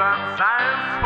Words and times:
and 0.00 0.38
science 0.38 1.02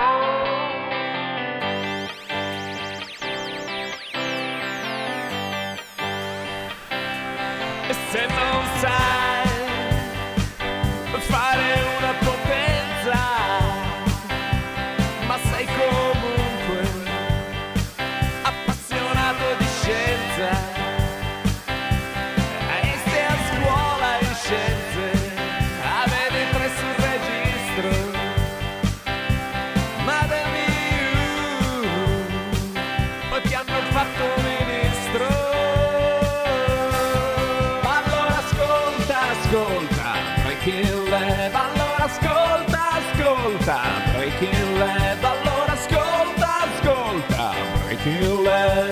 E 48.79 48.83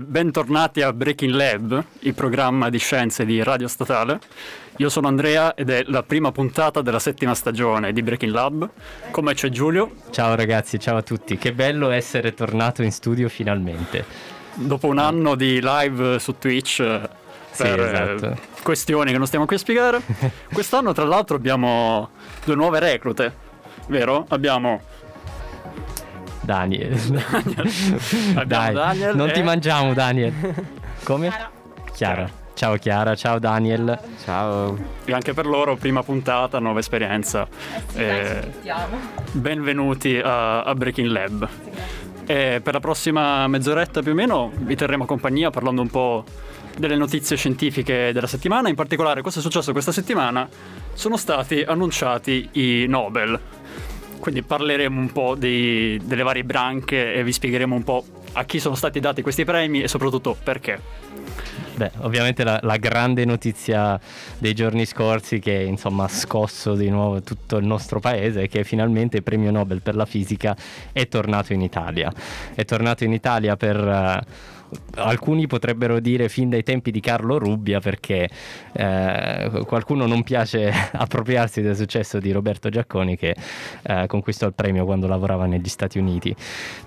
bentornati 0.00 0.82
a 0.82 0.92
Breaking 0.92 1.32
Lab, 1.32 1.84
il 2.00 2.14
programma 2.14 2.70
di 2.70 2.78
scienze 2.78 3.24
di 3.24 3.40
Radio 3.44 3.68
Statale. 3.68 4.18
Io 4.78 4.88
sono 4.88 5.06
Andrea 5.06 5.54
ed 5.54 5.70
è 5.70 5.84
la 5.86 6.02
prima 6.02 6.32
puntata 6.32 6.82
della 6.82 6.98
settima 6.98 7.36
stagione 7.36 7.92
di 7.92 8.02
Breaking 8.02 8.32
Lab. 8.32 8.68
Con 9.12 9.22
me 9.22 9.34
c'è 9.34 9.48
Giulio. 9.48 9.94
Ciao 10.10 10.34
ragazzi, 10.34 10.80
ciao 10.80 10.96
a 10.96 11.02
tutti. 11.02 11.38
Che 11.38 11.52
bello 11.52 11.90
essere 11.90 12.34
tornato 12.34 12.82
in 12.82 12.90
studio 12.90 13.28
finalmente. 13.28 14.04
Dopo 14.54 14.88
un 14.88 14.98
anno 14.98 15.36
di 15.36 15.60
live 15.62 16.18
su 16.18 16.36
Twitch 16.36 16.82
per 17.62 17.80
esatto. 17.80 18.26
eh, 18.32 18.62
questioni 18.62 19.10
che 19.12 19.18
non 19.18 19.26
stiamo 19.26 19.44
qui 19.46 19.56
a 19.56 19.58
spiegare, 19.58 20.00
quest'anno 20.52 20.92
tra 20.92 21.04
l'altro 21.04 21.36
abbiamo 21.36 22.10
due 22.44 22.54
nuove 22.54 22.78
reclute, 22.78 23.32
vero? 23.88 24.24
Abbiamo 24.28 24.80
Daniel. 26.40 26.92
Abbiamo 28.36 28.44
Dai, 28.44 28.72
Daniel 28.74 29.16
non 29.16 29.28
e- 29.28 29.32
ti 29.32 29.42
mangiamo 29.42 29.92
Daniel. 29.92 30.32
Come? 31.04 31.30
Chiara. 31.94 32.28
Ciao 32.54 32.74
Chiara, 32.76 33.14
ciao 33.14 33.38
Daniel. 33.38 33.96
Ciao. 34.24 34.76
e 35.04 35.12
anche 35.12 35.32
per 35.32 35.46
loro 35.46 35.76
prima 35.76 36.02
puntata, 36.02 36.58
nuova 36.58 36.80
esperienza. 36.80 37.46
Eh, 37.94 38.50
benvenuti 39.32 40.18
a, 40.18 40.62
a 40.62 40.74
Breaking 40.74 41.08
Lab. 41.08 41.48
E 42.30 42.60
per 42.62 42.74
la 42.74 42.80
prossima 42.80 43.48
mezz'oretta 43.48 44.02
più 44.02 44.12
o 44.12 44.14
meno 44.14 44.52
vi 44.54 44.76
terremo 44.76 45.06
compagnia 45.06 45.48
parlando 45.48 45.80
un 45.80 45.88
po' 45.88 46.24
delle 46.76 46.94
notizie 46.94 47.36
scientifiche 47.36 48.12
della 48.12 48.26
settimana, 48.26 48.68
in 48.68 48.74
particolare 48.74 49.22
cosa 49.22 49.38
è 49.38 49.42
successo 49.42 49.72
questa 49.72 49.92
settimana. 49.92 50.46
Sono 50.92 51.16
stati 51.16 51.62
annunciati 51.62 52.50
i 52.52 52.84
Nobel. 52.86 53.40
Quindi 54.18 54.42
parleremo 54.42 55.00
un 55.00 55.10
po' 55.10 55.36
dei- 55.36 55.98
delle 56.04 56.22
varie 56.22 56.44
branche 56.44 57.14
e 57.14 57.24
vi 57.24 57.32
spiegheremo 57.32 57.74
un 57.74 57.82
po' 57.82 58.04
a 58.32 58.44
chi 58.44 58.60
sono 58.60 58.74
stati 58.74 59.00
dati 59.00 59.22
questi 59.22 59.46
premi 59.46 59.80
e 59.80 59.88
soprattutto 59.88 60.36
perché. 60.42 60.78
Beh, 61.78 61.92
ovviamente 61.98 62.42
la, 62.42 62.58
la 62.64 62.76
grande 62.76 63.24
notizia 63.24 64.00
dei 64.38 64.52
giorni 64.52 64.84
scorsi 64.84 65.38
che 65.38 65.52
insomma 65.52 66.04
ha 66.04 66.08
scosso 66.08 66.74
di 66.74 66.90
nuovo 66.90 67.22
tutto 67.22 67.56
il 67.56 67.66
nostro 67.66 68.00
paese 68.00 68.42
è 68.42 68.48
che 68.48 68.64
finalmente 68.64 69.18
il 69.18 69.22
premio 69.22 69.52
Nobel 69.52 69.80
per 69.80 69.94
la 69.94 70.04
fisica 70.04 70.56
è 70.90 71.06
tornato 71.06 71.52
in 71.52 71.60
Italia. 71.60 72.12
È 72.52 72.64
tornato 72.64 73.04
in 73.04 73.12
Italia 73.12 73.56
per... 73.56 73.76
eh, 73.76 74.56
alcuni 74.96 75.46
potrebbero 75.46 76.00
dire 76.00 76.28
fin 76.28 76.50
dai 76.50 76.64
tempi 76.64 76.90
di 76.90 77.00
Carlo 77.00 77.38
Rubbia 77.38 77.78
perché 77.78 78.28
eh, 78.72 79.62
qualcuno 79.64 80.06
non 80.06 80.24
piace 80.24 80.72
appropriarsi 80.92 81.62
del 81.62 81.76
successo 81.76 82.18
di 82.18 82.32
Roberto 82.32 82.68
Giacconi 82.68 83.16
che 83.16 83.36
eh, 83.82 84.06
conquistò 84.08 84.46
il 84.46 84.54
premio 84.54 84.84
quando 84.84 85.06
lavorava 85.06 85.46
negli 85.46 85.68
Stati 85.68 85.98
Uniti. 85.98 86.34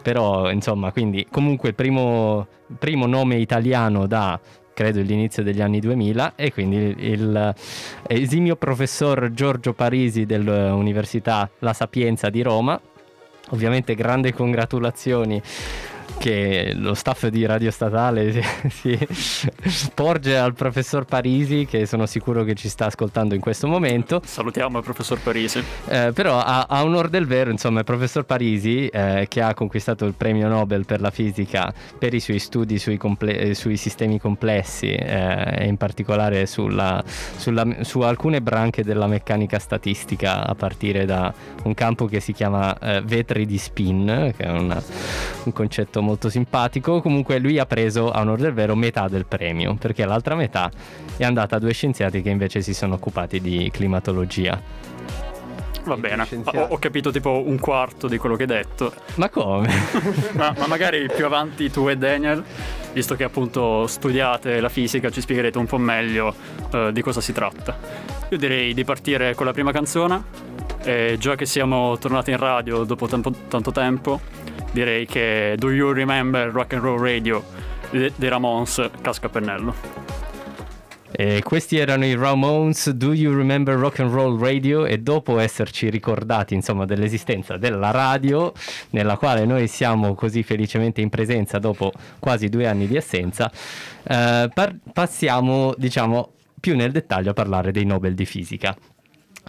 Però 0.02 0.52
insomma, 0.52 0.92
quindi 0.92 1.26
comunque 1.32 1.72
primo, 1.72 2.46
primo 2.78 3.06
nome 3.06 3.38
italiano 3.38 4.06
da 4.06 4.40
credo 4.74 5.02
l'inizio 5.02 5.44
degli 5.44 5.62
anni 5.62 5.80
2000 5.80 6.34
e 6.36 6.52
quindi 6.52 6.78
il, 6.78 6.96
il 6.98 7.56
esimio 8.08 8.56
professor 8.56 9.32
Giorgio 9.32 9.74
Parisi 9.74 10.26
dell'Università 10.26 11.50
La 11.60 11.74
Sapienza 11.74 12.30
di 12.30 12.42
Roma. 12.42 12.80
Ovviamente 13.50 13.96
grandi 13.96 14.32
congratulazioni 14.32 15.42
che 16.22 16.74
lo 16.76 16.94
staff 16.94 17.26
di 17.28 17.48
Radio 17.48 17.72
Statale 17.72 18.44
si, 18.70 18.96
si 19.10 19.50
porge 19.96 20.38
al 20.38 20.54
professor 20.54 21.04
Parisi 21.04 21.66
che 21.66 21.88
sono 21.88 22.06
sicuro 22.06 22.44
che 22.44 22.54
ci 22.54 22.70
sta 22.70 22.86
ascoltando 22.86 23.34
in 23.34 23.42
questo 23.42 23.68
momento. 23.68 24.22
Salutiamo 24.24 24.78
il 24.78 24.84
professor 24.84 25.20
Parisi. 25.20 25.64
Eh, 25.88 26.12
però 26.14 26.38
a, 26.38 26.68
a 26.70 26.84
onor 26.84 27.10
del 27.10 27.26
vero, 27.26 27.50
insomma, 27.50 27.80
il 27.80 27.86
professor 27.86 28.24
Parisi, 28.24 28.86
eh, 28.88 29.26
che 29.28 29.42
ha 29.42 29.56
conquistato 29.56 30.06
il 30.06 30.14
premio 30.14 30.48
Nobel 30.48 30.86
per 30.86 31.02
la 31.02 31.10
fisica 31.10 31.74
per 31.98 32.14
i 32.14 32.20
suoi 32.20 32.38
studi 32.38 32.78
sui, 32.78 32.98
comple- 32.98 33.40
eh, 33.40 33.54
sui 33.56 33.76
sistemi 33.76 34.20
complessi 34.20 34.92
eh, 34.92 35.56
e 35.58 35.66
in 35.66 35.78
particolare 35.78 36.46
sulla- 36.46 37.04
sulla- 37.36 37.66
su 37.82 38.02
alcune 38.02 38.44
branche 38.44 38.84
della 38.84 39.08
meccanica 39.08 39.58
statistica, 39.58 40.46
a 40.46 40.54
partire 40.54 41.06
da 41.06 41.34
un 41.64 41.74
campo 41.74 42.06
che 42.06 42.20
si 42.20 42.32
chiama 42.32 42.78
eh, 42.78 43.02
vetri 43.04 43.48
di 43.48 43.58
spin, 43.58 44.32
che 44.38 44.44
è 44.44 44.52
una- 44.52 44.84
un 45.46 45.52
concetto 45.52 46.00
molto 46.00 46.10
simpatico. 46.20 47.02
Comunque, 47.02 47.40
lui 47.40 47.60
ha 47.60 47.66
preso, 47.66 48.12
a 48.12 48.22
onor 48.22 48.40
del 48.40 48.54
vero, 48.54 48.76
metà 48.76 49.08
del 49.08 49.26
premio, 49.26 49.76
perché 49.76 50.06
l'altra 50.06 50.36
metà 50.36 50.72
è 51.18 51.24
andata 51.24 51.56
a 51.56 51.60
due 51.60 51.74
scienziati 51.74 52.22
che 52.22 52.30
invece 52.30 52.62
si 52.62 52.74
sono 52.74 52.96
occupati 52.96 53.40
di 53.40 53.70
climatologia. 53.72 54.90
Va 55.84 55.98
bene, 55.98 56.28
ho, 56.44 56.60
ho 56.60 56.78
capito 56.78 57.12
tipo 57.12 57.42
un 57.44 57.58
quarto 57.58 58.08
di 58.08 58.18
quello 58.18 58.36
che 58.36 58.44
hai 58.44 58.48
detto, 58.48 58.94
Ma 59.16 59.30
come? 59.30 59.68
ma, 60.34 60.54
ma 60.56 60.68
magari 60.68 61.08
più 61.08 61.26
avanti 61.26 61.72
tu 61.72 61.88
e 61.90 61.98
Daniel, 61.98 62.44
visto 62.94 63.16
che 63.16 63.24
appunto 63.24 63.88
studiate 63.88 64.60
la 64.60 64.70
fisica, 64.70 65.10
ci 65.10 65.22
spiegherete 65.22 65.58
un 65.58 65.66
po' 65.66 65.80
meglio 65.80 66.36
eh, 66.72 66.92
di 66.94 67.02
cosa 67.02 67.20
si 67.20 67.34
tratta. 67.34 67.78
Io 68.30 68.38
direi 68.38 68.76
di 68.76 68.84
partire 68.84 69.34
con 69.34 69.48
la 69.48 69.54
prima 69.54 69.72
canzone, 69.72 70.24
e 70.84 71.18
già 71.20 71.36
che 71.36 71.46
siamo 71.46 71.98
tornati 71.98 72.32
in 72.32 72.38
radio 72.38 72.84
dopo 72.84 73.08
tempo- 73.08 73.34
tanto 73.48 73.72
tempo, 73.72 74.20
direi 74.72 75.06
che 75.06 75.56
Do 75.58 75.72
You 75.72 75.92
Remember 75.92 76.50
Rock 76.52 76.74
and 76.74 76.84
Roll 76.84 77.00
Radio 77.00 77.44
de- 77.90 78.12
dei 78.16 78.30
Ramones 78.30 78.90
casca 79.02 79.30
pennello. 79.30 80.10
E 81.14 81.42
questi 81.44 81.78
erano 81.78 82.06
i 82.06 82.16
Ramones, 82.16 82.90
Do 82.92 83.14
You 83.14 83.36
Remember 83.36 83.76
Rock 83.76 84.00
and 84.00 84.12
Roll 84.12 84.40
Radio? 84.40 84.86
E 84.86 84.98
dopo 85.00 85.40
esserci 85.40 85.90
ricordati 85.90 86.54
insomma 86.54 86.86
dell'esistenza 86.86 87.58
della 87.58 87.92
radio, 87.92 88.54
nella 88.92 89.18
quale 89.18 89.46
noi 89.46 89.68
siamo 89.68 90.16
così 90.16 90.42
felicemente 90.42 91.02
in 91.02 91.10
presenza 91.10 91.60
dopo 91.60 91.92
quasi 92.18 92.48
due 92.48 92.66
anni 92.66 92.88
di 92.88 92.96
assenza, 92.96 93.52
eh, 94.04 94.50
par- 94.54 94.76
passiamo 94.94 95.74
diciamo 95.78 96.32
più 96.60 96.76
nel 96.78 96.92
dettaglio 96.92 97.32
a 97.32 97.34
parlare 97.34 97.72
dei 97.72 97.86
Nobel 97.86 98.16
di 98.16 98.26
fisica. 98.26 98.76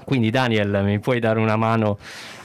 Quindi 0.04 0.30
Daniel 0.30 0.82
mi 0.82 0.98
puoi 0.98 1.20
dare 1.20 1.38
una 1.38 1.56
mano 1.56 1.96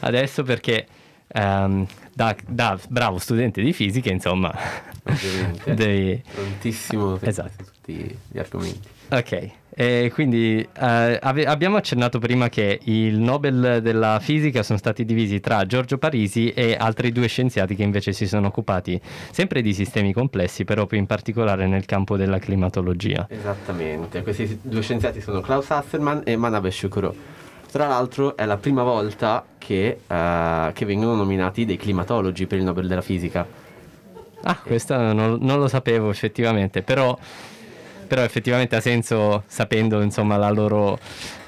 adesso 0.01 0.44
perché 0.44 0.85
ehm, 1.29 1.85
da, 2.18 2.36
da 2.48 2.80
bravo 2.90 3.19
studente 3.19 3.62
di 3.62 3.74
fisica 3.74 4.10
insomma 4.10 4.52
Ovviamente. 5.04 5.74
devi... 5.75 6.24
Prontissimo 6.34 7.16
per 7.18 7.30
Esatto. 7.30 7.64
tutti 7.64 8.18
gli 8.28 8.40
argomenti. 8.40 8.88
Ok, 9.10 9.50
e 9.69 10.10
quindi 10.12 10.58
eh, 10.60 11.19
ave- 11.22 11.46
abbiamo 11.46 11.78
accennato 11.78 12.18
prima 12.18 12.50
che 12.50 12.80
il 12.86 13.19
Nobel 13.19 13.81
della 13.84 14.19
fisica 14.19 14.64
sono 14.64 14.80
stati 14.80 15.06
divisi 15.06 15.40
tra 15.40 15.64
Giorgio 15.66 16.00
Parisi 16.00 16.50
e 16.50 16.75
altri 16.78 17.12
due 17.12 17.28
scienziati 17.28 17.75
che 17.75 17.84
invece 17.84 18.12
si 18.14 18.28
sono 18.28 18.48
occupati 18.48 19.00
sempre 19.31 19.62
di 19.62 19.74
sistemi 19.74 20.12
complessi, 20.12 20.66
però 20.66 20.88
più 20.88 20.98
in 20.98 21.06
particolare 21.06 21.68
nel 21.68 21.86
campo 21.86 22.18
della 22.18 22.40
climatologia. 22.40 23.28
Esattamente. 23.30 24.24
Questi 24.24 24.60
due 24.64 24.81
scienziati 24.81 25.22
sono 25.22 25.40
Klaus 25.42 25.69
Hasselmann 25.69 26.22
e 26.25 26.36
Manabe 26.36 26.72
Shukuro. 26.72 27.36
Tra 27.72 27.88
l'altro 27.88 28.38
è 28.38 28.46
la 28.46 28.58
prima 28.58 28.84
volta 28.84 29.46
che, 29.58 30.00
eh, 30.08 30.72
che 30.74 30.86
vengono 30.86 31.16
nominati 31.16 31.66
dei 31.66 31.78
climatologi 31.78 32.48
per 32.48 32.58
il 32.58 32.64
Nobel 32.64 32.88
della 32.88 33.02
fisica. 33.02 33.46
Ah, 34.44 34.58
questo 34.64 34.96
non, 34.96 35.38
non 35.42 35.60
lo 35.60 35.68
sapevo 35.68 36.10
effettivamente, 36.10 36.81
però, 36.81 37.18
però 38.08 38.22
effettivamente 38.22 38.75
ha 38.75 38.80
senso 38.80 39.44
sapendo 39.48 40.02
insomma 40.02 40.38
la 40.38 40.50
loro, 40.50 40.98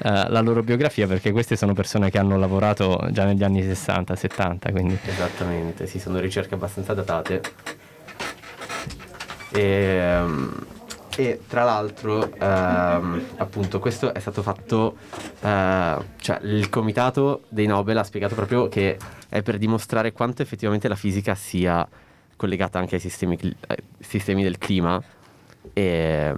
eh, 0.02 0.28
la 0.28 0.40
loro 0.40 0.62
biografia, 0.62 1.06
perché 1.06 1.32
queste 1.32 1.56
sono 1.56 1.72
persone 1.72 2.10
che 2.10 2.18
hanno 2.18 2.36
lavorato 2.36 3.08
già 3.10 3.24
negli 3.24 3.42
anni 3.42 3.62
60, 3.62 4.14
70, 4.14 4.70
quindi... 4.70 4.98
Esattamente, 5.02 5.86
sì, 5.86 5.98
sono 5.98 6.18
ricerche 6.18 6.54
abbastanza 6.54 6.92
datate. 6.92 7.40
E, 9.52 9.62
ehm, 9.62 10.66
e 11.16 11.40
tra 11.46 11.64
l'altro, 11.64 12.32
ehm, 12.32 13.26
appunto, 13.36 13.78
questo 13.78 14.14
è 14.14 14.18
stato 14.20 14.42
fatto, 14.42 14.96
eh, 15.40 15.96
cioè 16.16 16.40
il 16.42 16.68
comitato 16.68 17.42
dei 17.48 17.66
Nobel 17.66 17.98
ha 17.98 18.04
spiegato 18.04 18.34
proprio 18.34 18.68
che 18.68 18.96
è 19.28 19.42
per 19.42 19.58
dimostrare 19.58 20.12
quanto 20.12 20.42
effettivamente 20.42 20.88
la 20.88 20.94
fisica 20.94 21.34
sia 21.34 21.86
collegata 22.36 22.78
anche 22.78 22.94
ai 22.94 23.00
sistemi, 23.00 23.38
ai 23.66 23.76
sistemi 23.98 24.42
del 24.42 24.58
clima, 24.58 25.02
e, 25.72 26.34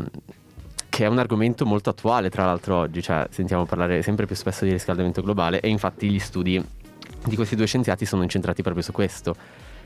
che 0.88 1.04
è 1.04 1.08
un 1.08 1.18
argomento 1.18 1.64
molto 1.64 1.90
attuale 1.90 2.28
tra 2.28 2.44
l'altro 2.44 2.76
oggi, 2.76 3.02
cioè 3.02 3.26
sentiamo 3.30 3.64
parlare 3.64 4.02
sempre 4.02 4.26
più 4.26 4.36
spesso 4.36 4.64
di 4.64 4.72
riscaldamento 4.72 5.22
globale 5.22 5.60
e 5.60 5.68
infatti 5.68 6.10
gli 6.10 6.18
studi 6.18 6.62
di 7.24 7.36
questi 7.36 7.56
due 7.56 7.66
scienziati 7.66 8.04
sono 8.04 8.22
incentrati 8.22 8.62
proprio 8.62 8.82
su 8.82 8.92
questo. 8.92 9.34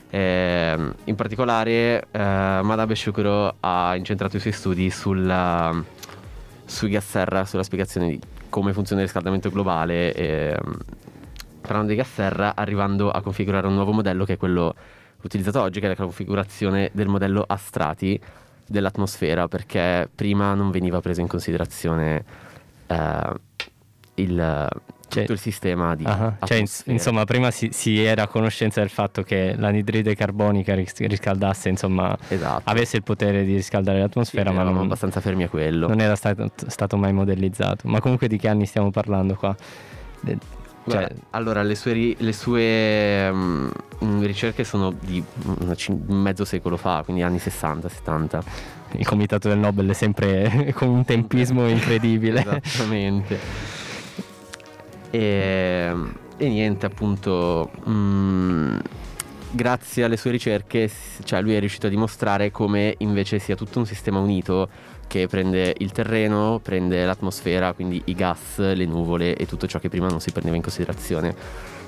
Eh, 0.09 0.93
in 1.05 1.15
particolare 1.15 2.07
eh, 2.11 2.19
Madabe 2.19 2.95
Shukuro 2.95 3.57
ha 3.61 3.95
incentrato 3.97 4.37
i 4.37 4.41
suoi 4.41 4.53
studi 4.53 4.91
sulla, 4.91 5.75
sui 6.65 6.91
gas 6.91 7.09
serra, 7.09 7.45
sulla 7.45 7.63
spiegazione 7.63 8.09
di 8.09 8.21
come 8.49 8.73
funziona 8.73 9.03
il 9.03 9.07
riscaldamento 9.09 9.51
globale, 9.51 10.15
eh, 10.15 10.59
parlando 11.61 11.91
di 11.91 11.97
gas 11.97 12.11
serra, 12.11 12.55
arrivando 12.55 13.11
a 13.11 13.21
configurare 13.21 13.67
un 13.67 13.75
nuovo 13.75 13.93
modello 13.93 14.25
che 14.25 14.35
è 14.35 14.37
quello 14.37 14.75
utilizzato 15.23 15.61
oggi, 15.61 15.81
che 15.81 15.87
è 15.87 15.89
la 15.91 15.97
configurazione 15.97 16.91
del 16.93 17.09
modello 17.09 17.45
a 17.47 17.57
strati 17.57 18.19
dell'atmosfera, 18.67 19.49
perché 19.49 20.09
prima 20.15 20.55
non 20.55 20.71
veniva 20.71 21.01
preso 21.01 21.21
in 21.21 21.27
considerazione 21.27 22.25
eh, 22.87 23.33
il, 24.15 24.69
Cioè- 25.09 25.23
tutto 25.23 25.35
il 25.35 25.39
sistema 25.39 25.95
di 25.95 26.05
Ah, 26.05 26.37
cioè, 26.45 26.63
insomma, 26.87 27.25
prima 27.25 27.51
si, 27.53 27.69
si 27.73 28.03
era 28.03 28.23
a 28.25 28.27
conoscenza 28.27 28.81
del 28.81 28.89
fatto 28.91 29.23
che 29.23 29.55
l'anidride 29.57 30.15
carbonica 30.17 30.75
ris- 30.75 30.99
riscaldasse, 30.99 31.69
insomma, 31.69 32.17
Esatto. 32.29 32.63
avesse 32.65 32.97
il 32.97 33.03
potere 33.05 33.45
di 33.45 33.55
riscaldare 33.55 33.99
Sì, 33.99 34.03
l'atmosfera, 34.03 34.51
ma 34.51 34.57
eravamo 34.57 34.77
non, 34.77 34.85
abbastanza 34.87 35.21
fermi 35.21 35.45
a 35.45 35.49
quello. 35.49 35.87
non 35.87 36.01
era 36.01 36.17
stato, 36.17 36.51
stato 36.67 36.97
mai 36.97 37.13
modellizzato. 37.13 37.89
Ma 37.89 38.01
comunque 38.01 38.27
di 38.27 38.37
che 38.37 38.49
anni 38.49 38.67
stiamo 38.67 38.91
parlando 38.91 39.35
qua? 39.37 39.55
De- 40.21 40.39
cioè, 40.89 40.99
Guarda, 40.99 41.15
allora, 41.31 41.63
le 41.63 41.75
sue, 41.75 42.15
le 42.17 42.33
sue, 42.33 43.33
mm, 43.33 43.69
mm, 44.05 44.23
ricerche 44.25 44.63
sono 44.63 44.93
di 44.93 45.23
una 45.61 45.75
cin- 45.75 46.05
mezzo 46.09 46.45
secolo 46.45 46.77
fa, 46.77 47.03
quindi 47.05 47.23
anni 47.23 47.39
60-70. 47.39 48.43
il 48.93 49.05
comitato 49.05 49.49
del 49.49 49.59
Nobel 49.59 49.89
è 49.91 49.93
sempre 49.95 50.73
con 50.75 50.89
un 50.89 51.05
tempismo 51.05 51.67
incredibile. 51.69 52.41
Esattamente. 52.63 53.39
E, 55.17 55.95
e 56.37 56.49
niente, 56.49 56.85
appunto, 56.85 57.71
mm, 57.89 58.77
grazie 59.51 60.05
alle 60.05 60.19
sue 60.19 60.31
ricerche, 60.31 60.91
cioè 61.25 61.41
lui 61.41 61.55
è 61.55 61.59
riuscito 61.59 61.87
a 61.87 61.91
dimostrare 61.91 62.51
come 62.51 62.95
invece 62.99 63.39
sia 63.39 63.55
tutto 63.55 63.79
un 63.79 63.87
sistema 63.87 64.19
unito 64.19 64.69
che 65.09 65.27
prende 65.27 65.75
il 65.79 65.91
terreno, 65.93 66.61
prende 66.63 67.03
l'atmosfera, 67.07 67.73
quindi 67.73 68.03
i 68.07 68.15
gas, 68.15 68.59
le 68.59 68.85
nuvole 68.85 69.35
e 69.37 69.47
tutto 69.47 69.67
ciò 69.67 69.79
che 69.79 69.89
prima 69.89 70.09
non 70.09 70.21
si 70.21 70.33
prendeva 70.33 70.57
in 70.57 70.61
considerazione. 70.63 71.35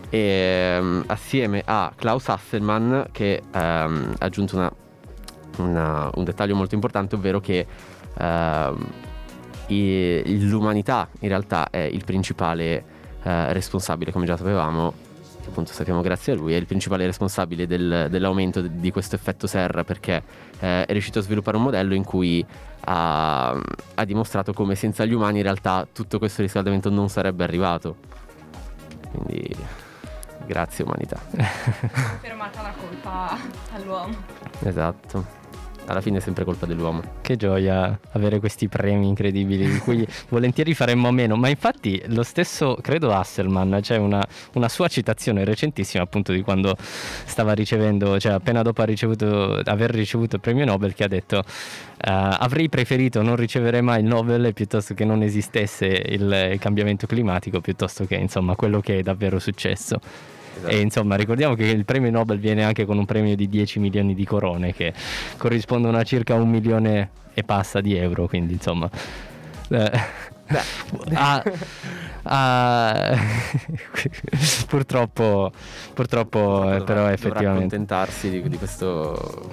E, 0.09 0.79
mm, 0.81 1.01
assieme 1.09 1.63
a 1.67 1.93
Klaus 1.95 2.29
Hasselmann 2.29 3.03
che 3.13 3.43
ehm, 3.53 4.15
ha 4.19 4.25
aggiunto 4.25 4.57
una- 4.57 4.73
una- 5.59 6.11
un 6.15 6.25
dettaglio 6.25 6.55
molto 6.55 6.75
importante, 6.75 7.15
ovvero 7.17 7.41
che 7.41 7.67
ehm, 8.21 8.87
i- 9.67 10.49
l'umanità 10.49 11.09
in 11.21 11.29
realtà 11.29 11.69
è 11.69 11.79
il 11.81 12.05
principale 12.05 12.97
eh, 13.23 13.53
responsabile, 13.53 14.13
come 14.13 14.27
già 14.27 14.37
sapevamo, 14.37 14.93
che 15.43 15.49
appunto 15.49 15.73
sappiamo 15.73 16.01
grazie 16.01 16.33
a 16.33 16.37
lui, 16.37 16.55
è 16.55 16.57
il 16.57 16.67
principale 16.67 17.07
responsabile 17.07 17.67
del- 17.67 18.09
dell'aumento 18.11 18.61
di, 18.61 18.81
di 18.81 18.91
questo 18.91 19.17
effetto 19.17 19.47
serra 19.47 19.85
perché 19.85 20.23
eh, 20.61 20.85
è 20.85 20.93
riuscito 20.93 21.19
a 21.19 21.23
sviluppare 21.23 21.57
un 21.57 21.65
modello 21.65 21.95
in 21.95 22.05
cui 22.05 22.45
ha, 22.85 23.51
ha 23.51 24.05
dimostrato 24.05 24.53
come 24.53 24.75
senza 24.75 25.05
gli 25.05 25.13
umani 25.13 25.39
in 25.39 25.45
realtà 25.45 25.87
tutto 25.93 26.19
questo 26.19 26.43
riscaldamento 26.43 26.91
non 26.91 27.09
sarebbe 27.09 27.45
arrivato. 27.45 27.97
Quindi 29.11 29.55
grazie 30.47 30.85
umanità. 30.85 31.19
Fermata 32.21 32.63
la 32.63 32.73
colpa 32.79 33.37
all'uomo. 33.75 34.15
Esatto. 34.61 35.47
Alla 35.89 36.01
fine 36.03 36.19
è 36.19 36.21
sempre 36.21 36.45
colpa 36.45 36.67
dell'uomo. 36.67 37.03
Che 37.23 37.37
gioia 37.37 37.99
avere 38.13 38.39
questi 38.39 38.69
premi 38.69 39.09
incredibili 39.09 39.71
di 39.71 39.79
cui 39.79 40.07
volentieri 40.29 40.75
faremmo 40.75 41.09
a 41.09 41.13
meno. 41.13 41.37
Ma 41.37 41.49
infatti 41.49 42.03
lo 42.09 42.23
stesso, 42.23 42.77
credo 42.81 43.13
Hasselman, 43.13 43.79
c'è 43.81 43.97
una, 43.97 44.25
una 44.55 44.69
sua 44.69 44.89
citazione 44.89 45.45
recentissima 45.45 46.03
appunto 46.03 46.33
di 46.33 46.43
quando 46.43 46.77
stava 46.79 47.53
ricevendo, 47.53 48.19
cioè 48.21 48.33
appena 48.33 48.63
dopo 48.63 48.83
ricevuto, 48.85 49.61
aver 49.65 49.91
ricevuto 49.91 50.37
il 50.37 50.43
premio 50.43 50.65
Nobel 50.65 50.95
che 50.95 51.05
ha 51.05 51.09
detto 51.09 51.39
"Eh, 51.39 51.45
avrei 52.11 52.69
preferito 52.69 53.23
non 53.23 53.37
ricevere 53.37 53.81
mai 53.81 54.01
il 54.01 54.07
Nobel 54.07 54.53
piuttosto 54.55 54.95
che 54.95 55.05
non 55.05 55.23
esistesse 55.23 55.87
il 55.87 56.57
cambiamento 56.59 57.07
climatico 57.07 57.61
piuttosto 57.61 58.05
che 58.05 58.17
insomma 58.17 58.55
quello 58.57 58.81
che 58.81 58.99
è 58.99 59.03
davvero 59.03 59.39
successo. 59.39 60.01
Esatto. 60.57 60.73
E 60.73 60.81
insomma, 60.81 61.15
ricordiamo 61.17 61.55
che 61.55 61.65
il 61.67 61.85
premio 61.85 62.11
Nobel 62.11 62.39
viene 62.39 62.65
anche 62.65 62.85
con 62.85 62.99
un 62.99 63.05
premio 63.07 63.37
di 63.37 63.49
10 63.49 63.79
milioni 63.79 64.15
di 64.15 64.25
corone, 64.25 64.73
che 64.73 64.93
corrispondono 65.37 65.97
a 65.99 66.03
circa 66.03 66.35
un 66.35 66.49
milione 66.49 67.11
e 67.35 67.45
passa 67.45 67.81
di 67.81 67.95
euro. 67.97 68.27
Quindi, 68.27 68.55
insomma, 68.55 68.91
eh, 69.71 69.91
ha- 71.15 71.43
ha- 72.23 73.17
purtroppo, 74.69 75.53
purtroppo, 75.95 76.39
eh, 76.39 76.79
Dovrà- 76.79 76.85
però, 76.85 76.99
dovrà 77.01 77.13
effettivamente. 77.13 77.75
accontentarsi 77.77 78.31
di, 78.31 78.49
di 78.49 78.57
questo 78.59 79.51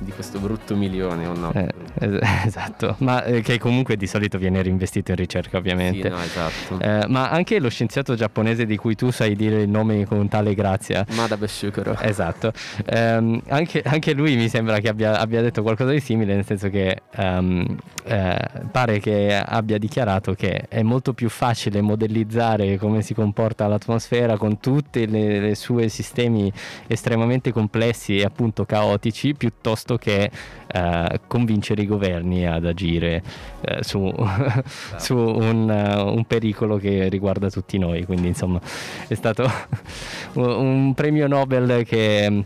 di 0.00 0.10
questo 0.12 0.38
brutto 0.38 0.74
milione 0.76 1.26
o 1.26 1.34
no? 1.34 1.52
Eh, 1.52 1.68
es- 2.00 2.18
esatto, 2.46 2.96
ma 2.98 3.22
eh, 3.24 3.40
che 3.42 3.58
comunque 3.58 3.96
di 3.96 4.06
solito 4.06 4.38
viene 4.38 4.62
reinvestito 4.62 5.10
in 5.10 5.16
ricerca, 5.16 5.50
sì, 5.50 5.56
ovviamente. 5.56 6.08
no, 6.08 6.18
esatto. 6.20 6.78
Eh, 6.80 7.06
ma 7.08 7.30
anche 7.30 7.58
lo 7.60 7.68
scienziato 7.68 8.14
giapponese 8.14 8.66
di 8.66 8.76
cui 8.76 8.94
tu 8.94 9.10
sai 9.10 9.36
dire 9.36 9.62
il 9.62 9.68
nome 9.68 10.06
con 10.06 10.26
tale 10.28 10.54
grazia, 10.54 11.04
Madabe 11.14 11.46
Shukuro. 11.48 11.96
Esatto, 12.00 12.52
Ehm, 12.86 13.40
anche, 13.48 13.82
anche 13.84 14.12
lui 14.14 14.36
mi 14.36 14.48
sembra 14.48 14.78
che 14.78 14.88
abbia, 14.88 15.18
abbia 15.18 15.42
detto 15.42 15.62
qualcosa 15.62 15.90
di 15.90 16.00
simile, 16.00 16.34
nel 16.34 16.44
senso 16.44 16.68
che 16.70 17.02
eh, 17.10 18.38
pare 18.70 18.98
che 19.00 19.36
abbia 19.36 19.78
dichiarato 19.78 20.34
che 20.34 20.64
è 20.68 20.82
molto 20.82 21.12
più 21.12 21.28
facile 21.28 21.80
modellizzare 21.80 22.78
come 22.78 23.02
si 23.02 23.14
comporta 23.14 23.66
l'atmosfera 23.66 24.36
con 24.36 24.58
tutti 24.60 25.00
i 25.00 25.54
suoi 25.54 25.88
sistemi 25.88 26.52
estremamente 26.86 27.52
complessi 27.52 28.16
e 28.18 28.24
appunto 28.24 28.64
caotici, 28.64 29.34
piuttosto 29.34 29.89
che 29.96 30.30
eh, 30.66 31.20
convincere 31.26 31.82
i 31.82 31.86
governi 31.86 32.46
ad 32.46 32.64
agire 32.66 33.22
eh, 33.60 33.82
su, 33.82 34.12
su 34.96 35.16
un, 35.16 35.70
eh, 35.70 36.00
un 36.00 36.24
pericolo 36.24 36.76
che 36.76 37.08
riguarda 37.08 37.50
tutti 37.50 37.78
noi. 37.78 38.04
Quindi 38.04 38.28
insomma 38.28 38.60
è 39.06 39.14
stato 39.14 39.50
un 40.34 40.92
premio 40.94 41.26
Nobel 41.26 41.84
che 41.84 42.44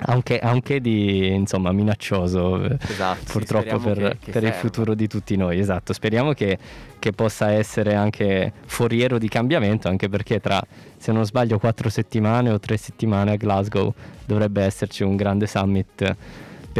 anche, 0.00 0.38
anche 0.38 0.80
di 0.80 1.26
insomma 1.34 1.72
minaccioso 1.72 2.62
eh, 2.62 2.76
Esatto, 2.80 3.18
sì, 3.24 3.32
purtroppo 3.32 3.78
speriamo 3.78 3.84
per, 3.84 4.10
che- 4.10 4.18
che 4.26 4.30
per 4.30 4.44
il 4.44 4.52
futuro 4.52 4.94
di 4.94 5.08
tutti 5.08 5.36
noi 5.36 5.58
esatto 5.58 5.92
speriamo 5.92 6.32
che, 6.32 6.58
che 6.98 7.12
possa 7.12 7.50
essere 7.50 7.94
anche 7.94 8.52
foriero 8.66 9.18
di 9.18 9.28
cambiamento 9.28 9.88
anche 9.88 10.08
perché 10.08 10.40
tra 10.40 10.62
se 10.96 11.12
non 11.12 11.24
sbaglio 11.24 11.58
quattro 11.58 11.88
settimane 11.88 12.50
o 12.50 12.58
tre 12.58 12.76
settimane 12.76 13.32
a 13.32 13.36
Glasgow 13.36 13.92
dovrebbe 14.24 14.62
esserci 14.62 15.02
un 15.02 15.16
grande 15.16 15.46
summit 15.46 16.16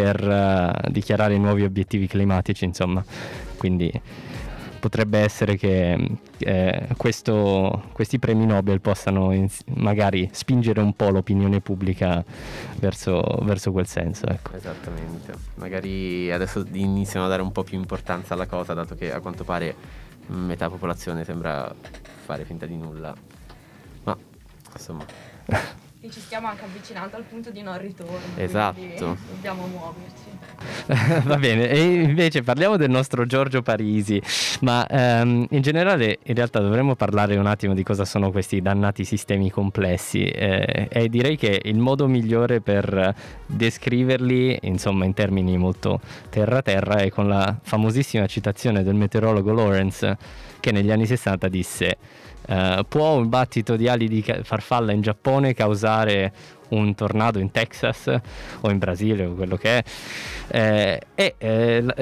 per 0.00 0.22
eh, 0.28 0.90
dichiarare 0.90 1.36
nuovi 1.38 1.64
obiettivi 1.64 2.06
climatici 2.06 2.64
insomma 2.64 3.04
quindi 3.56 3.90
potrebbe 4.78 5.18
essere 5.18 5.56
che 5.56 6.18
eh, 6.38 6.86
questo- 6.96 7.82
questi 7.92 8.20
premi 8.20 8.46
Nobel 8.46 8.80
possano 8.80 9.32
ins- 9.32 9.64
magari 9.74 10.28
spingere 10.32 10.80
un 10.80 10.92
po' 10.94 11.10
l'opinione 11.10 11.60
pubblica 11.60 12.24
verso, 12.76 13.20
verso 13.42 13.72
quel 13.72 13.88
senso. 13.88 14.26
Ecco. 14.26 14.54
Esattamente. 14.54 15.32
Magari 15.56 16.30
adesso 16.30 16.64
iniziano 16.70 17.26
a 17.26 17.28
dare 17.28 17.42
un 17.42 17.50
po' 17.50 17.64
più 17.64 17.76
importanza 17.76 18.34
alla 18.34 18.46
cosa, 18.46 18.72
dato 18.72 18.94
che 18.94 19.12
a 19.12 19.18
quanto 19.18 19.42
pare 19.42 19.74
metà 20.28 20.68
popolazione 20.68 21.24
sembra 21.24 21.74
fare 22.24 22.44
finta 22.44 22.64
di 22.64 22.76
nulla. 22.76 23.12
Ma 24.04 24.16
insomma, 24.74 25.04
E 26.00 26.10
ci 26.10 26.20
stiamo 26.20 26.46
anche 26.46 26.64
avvicinando 26.64 27.16
al 27.16 27.24
punto 27.24 27.50
di 27.50 27.60
non 27.60 27.76
ritorno. 27.76 28.36
Esatto. 28.36 29.16
Dobbiamo 29.34 29.66
muoverci. 29.66 30.28
Va 31.26 31.36
bene, 31.36 31.68
e 31.68 32.02
invece 32.02 32.42
parliamo 32.42 32.76
del 32.76 32.88
nostro 32.88 33.26
Giorgio 33.26 33.62
Parisi, 33.62 34.22
ma 34.60 34.86
ehm, 34.86 35.46
in 35.50 35.60
generale 35.60 36.18
in 36.22 36.34
realtà 36.34 36.60
dovremmo 36.60 36.94
parlare 36.94 37.36
un 37.36 37.46
attimo 37.46 37.74
di 37.74 37.82
cosa 37.82 38.04
sono 38.04 38.30
questi 38.30 38.62
dannati 38.62 39.04
sistemi 39.04 39.50
complessi 39.50 40.24
eh, 40.24 40.88
e 40.88 41.08
direi 41.08 41.36
che 41.36 41.60
il 41.64 41.78
modo 41.78 42.06
migliore 42.06 42.60
per 42.60 43.14
descriverli, 43.46 44.58
insomma 44.62 45.04
in 45.04 45.14
termini 45.14 45.56
molto 45.58 46.00
terra-terra, 46.30 46.96
è 46.96 47.10
con 47.10 47.28
la 47.28 47.56
famosissima 47.60 48.26
citazione 48.26 48.84
del 48.84 48.94
meteorologo 48.94 49.52
Lawrence 49.52 50.16
che 50.60 50.72
negli 50.72 50.90
anni 50.90 51.06
60 51.06 51.48
disse 51.48 51.96
Eh, 52.48 52.84
può 52.88 53.16
un 53.16 53.28
battito 53.28 53.76
di 53.76 53.88
ali 53.88 54.08
di 54.08 54.24
farfalla 54.42 54.92
in 54.92 55.02
Giappone 55.02 55.52
causare 55.52 56.32
un 56.68 56.94
tornado 56.94 57.38
in 57.38 57.50
Texas 57.50 58.12
o 58.60 58.70
in 58.70 58.78
Brasile 58.78 59.26
o 59.26 59.34
quello 59.34 59.56
che 59.56 59.78
è. 59.78 59.84
Eh, 60.48 61.00
e 61.14 61.34
eh, 61.38 61.82
la, 61.82 61.94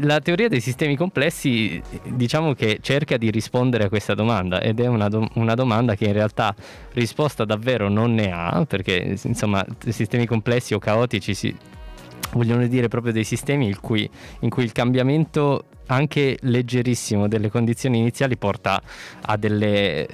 la 0.00 0.20
teoria 0.20 0.48
dei 0.48 0.60
sistemi 0.60 0.96
complessi 0.96 1.82
diciamo 2.04 2.52
che 2.52 2.78
cerca 2.82 3.16
di 3.16 3.30
rispondere 3.30 3.84
a 3.84 3.88
questa 3.88 4.14
domanda 4.14 4.60
ed 4.60 4.80
è 4.80 4.86
una, 4.86 5.08
do- 5.08 5.28
una 5.34 5.54
domanda 5.54 5.94
che 5.94 6.04
in 6.04 6.12
realtà 6.12 6.54
risposta 6.92 7.44
davvero 7.44 7.88
non 7.88 8.12
ne 8.12 8.30
ha 8.32 8.64
perché 8.66 9.18
insomma 9.22 9.64
sistemi 9.88 10.26
complessi 10.26 10.74
o 10.74 10.78
caotici 10.78 11.32
si, 11.32 11.56
vogliono 12.32 12.66
dire 12.66 12.88
proprio 12.88 13.12
dei 13.12 13.24
sistemi 13.24 13.66
in 13.66 13.80
cui, 13.80 14.08
in 14.40 14.50
cui 14.50 14.64
il 14.64 14.72
cambiamento 14.72 15.64
anche 15.86 16.36
leggerissimo 16.40 17.28
delle 17.28 17.50
condizioni 17.50 17.98
iniziali 17.98 18.36
porta 18.36 18.80
a 19.22 19.36
delle 19.36 20.08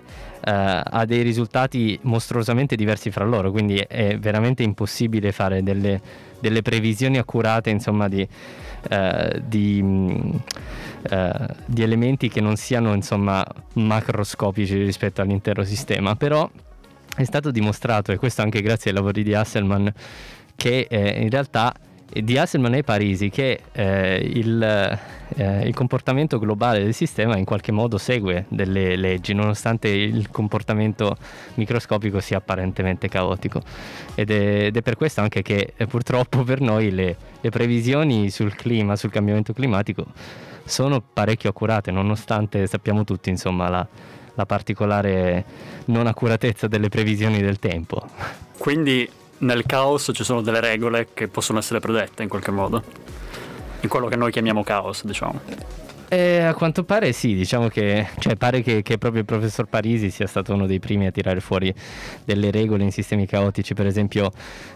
Uh, 0.45 0.81
ha 0.83 1.05
dei 1.05 1.23
risultati 1.23 1.97
mostruosamente 2.03 2.75
diversi 2.75 3.13
fra 3.13 3.25
loro, 3.25 3.53
quindi 3.53 3.77
è 3.77 4.19
veramente 4.19 4.65
impossibile 4.65 5.31
fare 5.31 5.63
delle, 5.63 6.01
delle 6.41 6.63
previsioni 6.63 7.17
accurate 7.17 7.71
insomma, 7.71 8.09
di, 8.09 8.27
uh, 8.91 9.41
di, 9.47 9.81
uh, 9.81 11.47
di, 11.65 11.83
elementi 11.85 12.29
che 12.29 12.41
non 12.41 12.57
siano 12.57 12.93
insomma, 12.93 13.47
macroscopici 13.75 14.83
rispetto 14.83 15.23
all'intero 15.23 15.63
sistema. 15.63 16.17
Però 16.17 16.51
è 17.15 17.23
stato 17.23 17.53
dimostrato, 17.53 18.11
e 18.11 18.17
questo 18.17 18.43
anche 18.43 18.63
grazie 18.63 18.91
ai 18.91 18.97
lavori 18.97 19.23
di 19.23 19.35
Hasselman, 19.35 19.93
che 20.57 20.89
eh, 20.91 21.21
in 21.23 21.31
realtà 21.31 21.73
di 22.21 22.37
Hasselman 22.37 22.75
e 22.75 22.83
Parisi 22.83 23.31
che 23.31 23.61
eh, 23.73 24.31
il, 24.35 24.63
eh, 24.63 25.67
il, 25.67 25.75
comportamento 25.75 26.39
globale 26.39 26.83
del 26.83 26.93
sistema 26.93 27.37
in 27.37 27.45
qualche 27.45 27.73
modo 27.73 27.97
segue 27.97 28.45
delle 28.49 28.97
leggi, 28.97 29.33
nonostante 29.33 29.89
il 29.89 30.31
comportamento 30.31 31.17
microscopico 31.55 32.21
sia 32.21 32.39
apparentemente 32.39 33.09
caotico. 33.09 33.63
Ed 34.15 34.31
è, 34.31 34.65
ed 34.67 34.77
è 34.77 34.83
per 34.83 34.97
questo 34.97 35.21
anche 35.21 35.43
che 35.43 35.73
eh, 35.77 35.87
purtroppo 35.87 36.43
per 36.43 36.61
noi 36.61 36.91
le, 36.91 37.17
le 37.41 37.51
previsioni 37.51 38.31
sul 38.31 38.55
clima, 38.55 38.97
sul 38.97 39.11
cambiamento 39.11 39.53
climatico, 39.53 40.07
sono 40.65 41.01
parecchio 41.01 41.51
accurate, 41.51 41.91
nonostante 41.91 42.67
sappiamo 42.67 43.05
tutti 43.05 43.31
insomma 43.31 43.69
la, 43.69 43.87
la 44.35 44.47
particolare 44.47 45.45
non 45.87 46.07
accuratezza 46.07 46.69
delle 46.69 46.89
previsioni 46.89 47.41
del 47.41 47.59
tempo. 47.59 48.07
Quindi 48.59 49.09
nel 49.43 49.65
caos 49.67 50.11
ci 50.13 50.25
sono 50.25 50.41
delle 50.41 50.61
regole 50.61 51.09
che 51.13 51.29
possono 51.29 51.59
essere 51.59 51.81
predette 51.81 52.23
in 52.23 52.29
qualche 52.29 52.51
modo. 52.51 52.83
In 53.81 53.89
quello 53.89 54.07
che 54.07 54.17
noi 54.17 54.31
chiamiamo 54.31 54.63
caos, 54.63 55.05
diciamo. 55.05 55.41
Eh, 56.13 56.41
a 56.41 56.53
quanto 56.53 56.85
pare 56.85 57.13
sì, 57.13 57.35
diciamo 57.35 57.69
che 57.69 58.07
cioè, 58.19 58.37
pare 58.37 58.61
che, 58.61 58.83
che, 58.83 58.99
proprio 58.99 59.21
il 59.21 59.27
professor 59.27 59.65
Parisi 59.65 60.11
sia 60.11 60.27
stato 60.27 60.53
uno 60.53 60.67
dei 60.67 60.79
primi 60.79 61.07
a 61.07 61.11
tirare 61.11 61.41
fuori 61.41 61.73
delle 62.23 62.51
regole 62.51 62.85
in 62.85 62.93
sistemi 62.93 63.25
caotici, 63.25 63.73
per 63.73 63.87
esempio 63.87 64.31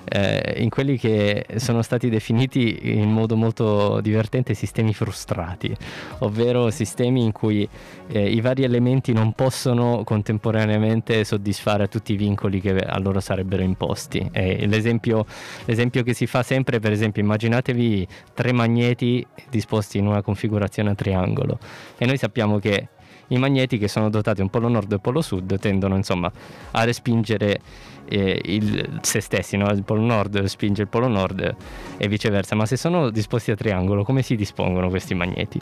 eh, 0.08 0.54
in 0.56 0.70
quelli 0.70 0.96
che 0.96 1.44
sono 1.56 1.82
stati 1.82 2.08
definiti 2.08 2.78
in 2.98 3.10
modo 3.10 3.36
molto 3.36 4.00
divertente 4.00 4.54
sistemi 4.54 4.94
frustrati, 4.94 5.76
ovvero 6.20 6.70
sistemi 6.70 7.22
in 7.22 7.32
cui 7.32 7.68
eh, 8.06 8.30
i 8.30 8.40
vari 8.40 8.64
elementi 8.64 9.12
non 9.12 9.34
possono 9.34 10.04
contemporaneamente 10.04 11.22
soddisfare 11.22 11.88
tutti 11.88 12.14
i 12.14 12.16
vincoli 12.16 12.62
che 12.62 12.78
a 12.78 12.98
loro 12.98 13.20
sarebbero 13.20 13.62
imposti. 13.62 14.26
L'esempio, 14.32 15.26
l'esempio 15.66 16.02
che 16.02 16.14
si 16.14 16.26
fa 16.26 16.42
sempre, 16.42 16.80
per 16.80 16.92
esempio, 16.92 17.20
immaginatevi 17.20 18.08
tre 18.32 18.52
magneti 18.52 19.26
disposti 19.50 19.98
in 19.98 20.06
una 20.06 20.22
configurazione 20.22 20.88
a 20.92 20.94
triangolo 20.94 21.24
triangolo 21.26 21.58
e 21.98 22.06
noi 22.06 22.16
sappiamo 22.16 22.58
che 22.58 22.88
i 23.28 23.38
magneti 23.38 23.78
che 23.78 23.88
sono 23.88 24.08
dotati 24.08 24.40
un 24.40 24.48
polo 24.48 24.68
nord 24.68 24.92
e 24.92 24.94
un 24.94 25.00
polo 25.00 25.20
sud 25.20 25.58
tendono 25.58 25.96
insomma 25.96 26.30
a 26.70 26.84
respingere 26.84 27.60
eh, 28.08 28.40
il, 28.44 29.00
se 29.02 29.20
stessi, 29.20 29.56
no? 29.56 29.68
il 29.70 29.82
polo 29.82 30.02
nord 30.02 30.44
spinge 30.44 30.82
il 30.82 30.88
polo 30.88 31.08
nord 31.08 31.56
e 31.96 32.08
viceversa, 32.08 32.54
ma 32.54 32.66
se 32.66 32.76
sono 32.76 33.10
disposti 33.10 33.50
a 33.50 33.56
triangolo 33.56 34.04
come 34.04 34.22
si 34.22 34.36
dispongono 34.36 34.88
questi 34.88 35.14
magneti? 35.14 35.60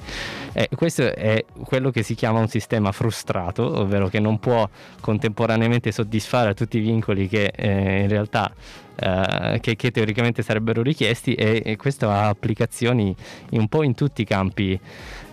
Eh, 0.52 0.68
questo 0.74 1.14
è 1.14 1.42
quello 1.64 1.90
che 1.90 2.02
si 2.02 2.14
chiama 2.14 2.40
un 2.40 2.48
sistema 2.48 2.92
frustrato, 2.92 3.80
ovvero 3.80 4.08
che 4.08 4.20
non 4.20 4.38
può 4.38 4.68
contemporaneamente 5.00 5.90
soddisfare 5.90 6.52
tutti 6.52 6.76
i 6.76 6.80
vincoli 6.80 7.28
che 7.28 7.52
eh, 7.54 8.02
in 8.02 8.08
realtà 8.08 8.52
Uh, 8.94 9.58
che, 9.58 9.74
che, 9.74 9.90
teoricamente 9.90 10.40
sarebbero 10.42 10.80
richiesti 10.80 11.34
e, 11.34 11.62
e, 11.64 11.74
questo 11.74 12.08
ha 12.10 12.28
applicazioni 12.28 13.12
un 13.50 13.66
po' 13.66 13.82
in 13.82 13.92
tutti 13.92 14.22
i 14.22 14.24
campi 14.24 14.78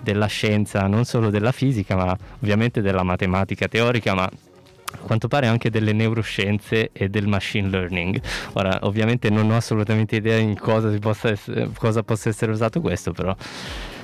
della 0.01 0.27
scienza, 0.27 0.87
non 0.87 1.05
solo 1.05 1.29
della 1.29 1.51
fisica, 1.51 1.95
ma 1.95 2.17
ovviamente 2.39 2.81
della 2.81 3.03
matematica 3.03 3.67
teorica, 3.67 4.13
ma 4.13 4.23
a 4.23 4.97
quanto 4.97 5.27
pare 5.27 5.47
anche 5.47 5.69
delle 5.69 5.93
neuroscienze 5.93 6.89
e 6.91 7.09
del 7.09 7.27
machine 7.27 7.69
learning. 7.69 8.21
Ora, 8.53 8.79
ovviamente 8.81 9.29
non 9.29 9.49
ho 9.51 9.55
assolutamente 9.55 10.17
idea 10.17 10.37
di 10.39 10.55
cosa, 10.55 10.89
possa 10.99 11.29
essere, 11.29 11.69
cosa 11.77 12.03
possa 12.03 12.29
essere 12.29 12.51
usato 12.51 12.81
questo, 12.81 13.11
però 13.11 13.35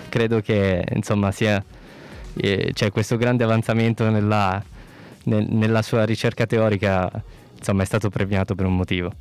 credo 0.09 0.39
che 0.39 0.83
insomma 0.93 1.31
sia 1.31 1.63
eh, 2.35 2.71
c'è 2.73 2.91
questo 2.91 3.17
grande 3.17 3.43
avanzamento 3.43 4.09
nella, 4.09 4.63
nel, 5.23 5.45
nella 5.49 5.81
sua 5.81 6.05
ricerca 6.05 6.45
teorica, 6.45 7.09
insomma, 7.57 7.83
è 7.83 7.85
stato 7.85 8.09
premiato 8.09 8.55
per 8.55 8.65
un 8.65 8.75
motivo. 8.75 9.11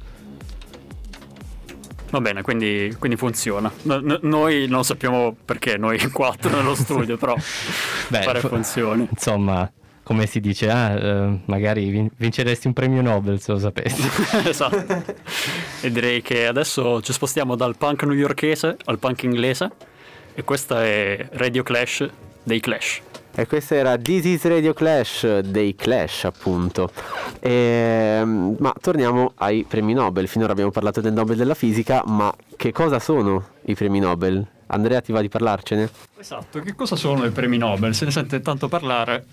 Va 2.10 2.20
bene, 2.20 2.42
quindi, 2.42 2.94
quindi 2.98 3.16
funziona. 3.16 3.70
No, 3.82 4.18
noi 4.22 4.66
non 4.68 4.84
sappiamo 4.84 5.36
perché, 5.44 5.76
noi 5.76 5.98
quattro 6.10 6.50
nello 6.50 6.74
studio, 6.74 7.16
però 7.16 7.34
Beh, 8.08 8.20
pare 8.24 8.40
funzioni. 8.40 9.06
Insomma, 9.10 9.70
come 10.02 10.26
si 10.26 10.40
dice, 10.40 10.70
ah, 10.70 10.90
eh, 10.92 11.40
magari 11.46 12.10
vinceresti 12.16 12.68
un 12.68 12.72
premio 12.72 13.02
Nobel 13.02 13.40
se 13.40 13.52
lo 13.52 13.58
sapessi. 13.58 14.08
esatto. 14.46 15.14
e 15.80 15.90
direi 15.90 16.22
che 16.22 16.46
adesso 16.46 17.02
ci 17.02 17.12
spostiamo 17.12 17.56
dal 17.56 17.76
punk 17.76 18.04
newyorkese 18.04 18.76
al 18.84 18.98
punk 18.98 19.24
inglese 19.24 19.70
e 20.34 20.44
questa 20.44 20.84
è 20.84 21.28
Radio 21.32 21.62
Clash 21.62 22.08
dei 22.44 22.60
Clash. 22.60 23.02
E 23.38 23.46
questo 23.46 23.74
era 23.74 23.98
This 23.98 24.24
is 24.24 24.44
Radio 24.44 24.72
Clash 24.72 25.40
dei 25.40 25.74
Clash, 25.74 26.24
appunto. 26.24 26.90
E, 27.38 27.50
ehm, 28.20 28.56
ma 28.58 28.72
torniamo 28.80 29.32
ai 29.34 29.66
premi 29.68 29.92
Nobel. 29.92 30.26
Finora 30.26 30.52
abbiamo 30.52 30.70
parlato 30.70 31.02
del 31.02 31.12
Nobel 31.12 31.36
della 31.36 31.52
fisica, 31.52 32.02
ma 32.06 32.34
che 32.56 32.72
cosa 32.72 32.98
sono 32.98 33.48
i 33.66 33.74
premi 33.74 33.98
Nobel? 33.98 34.42
Andrea, 34.68 35.02
ti 35.02 35.12
va 35.12 35.20
di 35.20 35.28
parlarcene? 35.28 35.90
Esatto, 36.16 36.60
che 36.60 36.74
cosa 36.74 36.96
sono 36.96 37.26
i 37.26 37.30
premi 37.30 37.58
Nobel? 37.58 37.94
Se 37.94 38.06
ne 38.06 38.10
sente 38.10 38.40
tanto 38.40 38.68
parlare. 38.68 39.26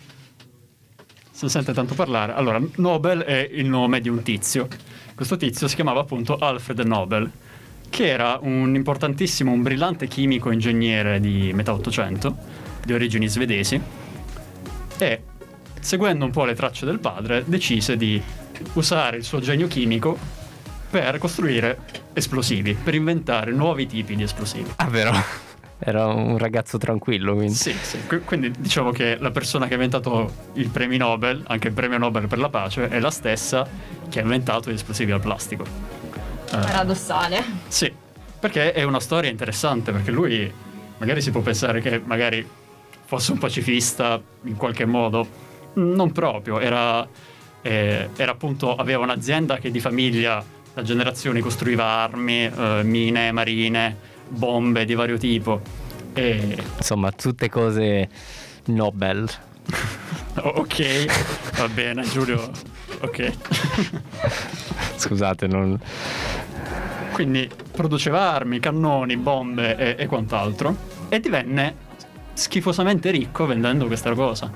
Se 1.31 1.45
ne 1.45 1.49
sente 1.49 1.71
tanto 1.71 1.95
parlare. 1.95 2.33
Allora, 2.33 2.59
Nobel 2.75 3.21
è 3.21 3.49
il 3.53 3.67
nome 3.67 4.01
di 4.01 4.09
un 4.09 4.21
tizio. 4.21 4.67
Questo 5.15 5.37
tizio 5.37 5.69
si 5.69 5.75
chiamava 5.75 6.01
appunto 6.01 6.35
Alfred 6.35 6.81
Nobel, 6.81 7.31
che 7.89 8.05
era 8.05 8.37
un 8.41 8.75
importantissimo, 8.75 9.53
un 9.53 9.61
brillante 9.61 10.07
chimico 10.07 10.51
ingegnere 10.51 11.21
di 11.21 11.53
metà 11.53 11.71
Ottocento 11.71 12.62
di 12.83 12.93
origini 12.93 13.27
svedesi 13.27 13.81
e 14.97 15.21
seguendo 15.79 16.25
un 16.25 16.31
po' 16.31 16.45
le 16.45 16.53
tracce 16.53 16.85
del 16.85 16.99
padre 16.99 17.43
decise 17.45 17.97
di 17.97 18.21
usare 18.73 19.17
il 19.17 19.23
suo 19.23 19.39
genio 19.39 19.67
chimico 19.67 20.17
per 20.89 21.17
costruire 21.17 21.79
esplosivi, 22.13 22.75
per 22.75 22.93
inventare 22.93 23.51
nuovi 23.51 23.87
tipi 23.87 24.15
di 24.15 24.23
esplosivi. 24.23 24.71
Ah, 24.75 24.87
vero? 24.87 25.11
Era 25.79 26.05
un 26.05 26.37
ragazzo 26.37 26.77
tranquillo, 26.77 27.33
quindi. 27.33 27.55
Sì, 27.55 27.75
sì. 27.81 27.99
Quindi 28.23 28.51
diciamo 28.57 28.91
che 28.91 29.17
la 29.19 29.31
persona 29.31 29.65
che 29.65 29.71
ha 29.71 29.75
inventato 29.75 30.31
il 30.53 30.69
premio 30.69 30.99
Nobel, 30.99 31.43
anche 31.47 31.69
il 31.69 31.73
premio 31.73 31.97
Nobel 31.97 32.27
per 32.27 32.37
la 32.37 32.49
pace, 32.49 32.87
è 32.87 32.99
la 32.99 33.11
stessa 33.11 33.67
che 34.07 34.19
ha 34.19 34.21
inventato 34.21 34.69
gli 34.69 34.75
esplosivi 34.75 35.11
al 35.11 35.19
plastico. 35.19 35.65
Paradossale. 36.49 37.39
Uh, 37.39 37.43
sì, 37.67 37.91
perché 38.39 38.71
è 38.71 38.83
una 38.83 38.99
storia 38.99 39.29
interessante, 39.29 39.91
perché 39.91 40.11
lui 40.11 40.49
magari 40.99 41.21
si 41.21 41.31
può 41.31 41.41
pensare 41.41 41.81
che 41.81 41.99
magari 42.05 42.47
fosse 43.13 43.31
un 43.31 43.37
pacifista 43.37 44.19
in 44.45 44.55
qualche 44.55 44.85
modo. 44.85 45.27
Non 45.73 46.11
proprio, 46.11 46.59
era, 46.59 47.07
eh, 47.61 48.09
era 48.15 48.31
appunto, 48.31 48.75
aveva 48.75 49.03
un'azienda 49.03 49.57
che 49.57 49.69
di 49.69 49.79
famiglia 49.79 50.43
da 50.73 50.81
generazioni 50.81 51.39
costruiva 51.39 51.85
armi, 51.85 52.45
eh, 52.45 52.81
mine, 52.83 53.31
marine, 53.31 53.95
bombe 54.29 54.85
di 54.85 54.95
vario 54.95 55.17
tipo. 55.17 55.61
E... 56.13 56.57
Insomma, 56.77 57.11
tutte 57.11 57.49
cose 57.49 58.09
Nobel. 58.65 59.29
ok, 60.41 61.57
va 61.57 61.67
bene, 61.67 62.01
Giulio. 62.03 62.49
Ok. 63.01 63.31
Scusate, 64.97 65.45
non. 65.45 65.79
Quindi 67.11 67.47
produceva 67.71 68.31
armi, 68.31 68.59
cannoni, 68.59 69.17
bombe 69.17 69.75
e, 69.75 70.03
e 70.03 70.07
quant'altro. 70.07 70.75
E 71.09 71.19
divenne 71.19 71.91
schifosamente 72.33 73.11
ricco 73.11 73.45
vendendo 73.45 73.87
questa 73.87 74.13
cosa. 74.13 74.51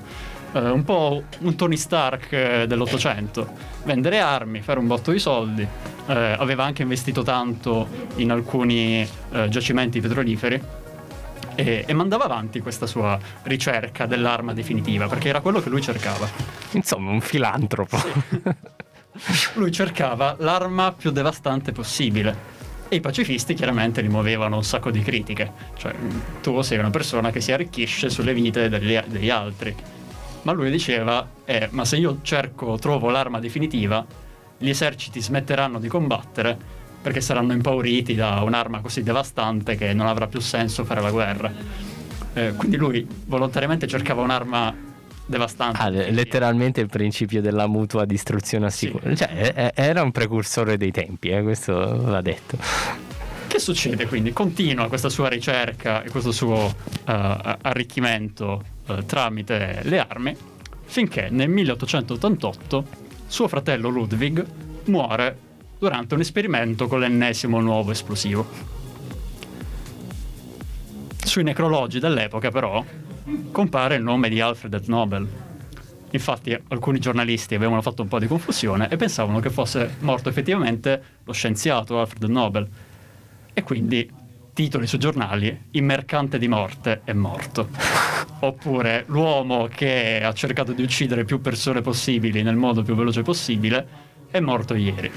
Uh, 0.52 0.58
un 0.72 0.82
po' 0.82 1.24
un 1.40 1.56
Tony 1.56 1.76
Stark 1.76 2.32
eh, 2.32 2.66
dell'Ottocento. 2.66 3.50
Vendere 3.84 4.18
armi, 4.18 4.62
fare 4.62 4.78
un 4.78 4.86
botto 4.86 5.10
di 5.12 5.18
soldi. 5.18 5.62
Uh, 5.62 5.66
aveva 6.06 6.64
anche 6.64 6.82
investito 6.82 7.22
tanto 7.22 7.86
in 8.16 8.30
alcuni 8.30 9.06
uh, 9.30 9.48
giacimenti 9.48 10.00
petroliferi. 10.00 10.60
e, 11.54 11.84
e 11.86 11.92
mandava 11.92 12.24
avanti 12.24 12.60
questa 12.60 12.86
sua 12.86 13.18
ricerca 13.42 14.06
dell'arma 14.06 14.52
definitiva, 14.52 15.08
perché 15.08 15.28
era 15.28 15.40
quello 15.40 15.60
che 15.60 15.68
lui 15.68 15.82
cercava. 15.82 16.28
Insomma, 16.72 17.10
un 17.10 17.20
filantropo. 17.20 17.96
Lui 19.54 19.72
cercava 19.72 20.36
l'arma 20.38 20.92
più 20.92 21.10
devastante 21.10 21.72
possibile. 21.72 22.57
E 22.90 22.96
i 22.96 23.00
pacifisti 23.00 23.52
chiaramente 23.54 24.02
gli 24.02 24.08
muovevano 24.08 24.56
un 24.56 24.64
sacco 24.64 24.90
di 24.90 25.00
critiche. 25.00 25.52
Cioè, 25.76 25.94
tu 26.40 26.60
sei 26.62 26.78
una 26.78 26.90
persona 26.90 27.30
che 27.30 27.40
si 27.40 27.52
arricchisce 27.52 28.08
sulle 28.08 28.32
vite 28.32 28.68
degli, 28.68 28.98
degli 29.06 29.28
altri. 29.28 29.74
Ma 30.42 30.52
lui 30.52 30.70
diceva, 30.70 31.28
eh, 31.44 31.68
ma 31.72 31.84
se 31.84 31.96
io 31.96 32.20
cerco, 32.22 32.78
trovo 32.78 33.10
l'arma 33.10 33.40
definitiva, 33.40 34.04
gli 34.56 34.70
eserciti 34.70 35.20
smetteranno 35.20 35.78
di 35.78 35.88
combattere 35.88 36.56
perché 37.00 37.20
saranno 37.20 37.52
impauriti 37.52 38.14
da 38.14 38.42
un'arma 38.42 38.80
così 38.80 39.02
devastante 39.02 39.76
che 39.76 39.92
non 39.92 40.06
avrà 40.06 40.26
più 40.26 40.40
senso 40.40 40.84
fare 40.84 41.00
la 41.00 41.10
guerra. 41.10 41.52
Eh, 42.32 42.54
quindi 42.56 42.76
lui 42.76 43.06
volontariamente 43.26 43.86
cercava 43.86 44.22
un'arma 44.22 44.74
devastante. 45.28 45.78
Ah, 45.80 45.88
letteralmente 45.88 46.80
il 46.80 46.88
principio 46.88 47.40
della 47.40 47.66
mutua 47.66 48.04
distruzione 48.04 48.66
assicurata. 48.66 49.14
Cioè, 49.14 49.28
è- 49.28 49.52
è- 49.52 49.72
era 49.74 50.02
un 50.02 50.10
precursore 50.10 50.76
dei 50.76 50.90
tempi, 50.90 51.28
eh, 51.28 51.42
questo 51.42 51.74
va 52.02 52.20
detto. 52.20 52.56
Che 53.46 53.58
succede 53.58 54.06
quindi? 54.06 54.32
Continua 54.32 54.88
questa 54.88 55.08
sua 55.08 55.28
ricerca 55.28 56.02
e 56.02 56.10
questo 56.10 56.32
suo 56.32 56.66
eh, 57.06 57.56
arricchimento 57.62 58.62
eh, 58.86 59.04
tramite 59.06 59.80
le 59.84 59.98
armi 59.98 60.36
finché 60.84 61.28
nel 61.30 61.48
1888 61.48 62.84
suo 63.26 63.48
fratello 63.48 63.88
Ludwig 63.88 64.44
muore 64.86 65.38
durante 65.78 66.14
un 66.14 66.20
esperimento 66.20 66.88
con 66.88 67.00
l'ennesimo 67.00 67.60
nuovo 67.60 67.90
esplosivo. 67.90 68.46
Sui 71.24 71.42
necrologi 71.42 71.98
dell'epoca 71.98 72.50
però 72.50 72.82
compare 73.50 73.96
il 73.96 74.02
nome 74.02 74.28
di 74.28 74.40
Alfred 74.40 74.82
Nobel. 74.86 75.26
Infatti 76.10 76.58
alcuni 76.68 76.98
giornalisti 76.98 77.54
avevano 77.54 77.82
fatto 77.82 78.02
un 78.02 78.08
po' 78.08 78.18
di 78.18 78.26
confusione 78.26 78.88
e 78.88 78.96
pensavano 78.96 79.40
che 79.40 79.50
fosse 79.50 79.96
morto 80.00 80.28
effettivamente 80.28 81.02
lo 81.24 81.32
scienziato 81.32 82.00
Alfred 82.00 82.24
Nobel. 82.30 82.68
E 83.52 83.62
quindi 83.62 84.10
titoli 84.54 84.86
sui 84.86 84.98
giornali, 84.98 85.66
il 85.72 85.82
mercante 85.82 86.38
di 86.38 86.48
morte 86.48 87.02
è 87.04 87.12
morto. 87.12 87.68
Oppure 88.40 89.04
l'uomo 89.08 89.68
che 89.70 90.22
ha 90.22 90.32
cercato 90.32 90.72
di 90.72 90.82
uccidere 90.82 91.24
più 91.24 91.40
persone 91.40 91.80
possibili 91.80 92.42
nel 92.42 92.56
modo 92.56 92.82
più 92.82 92.94
veloce 92.94 93.22
possibile 93.22 93.86
è 94.30 94.40
morto 94.40 94.74
ieri. 94.74 95.10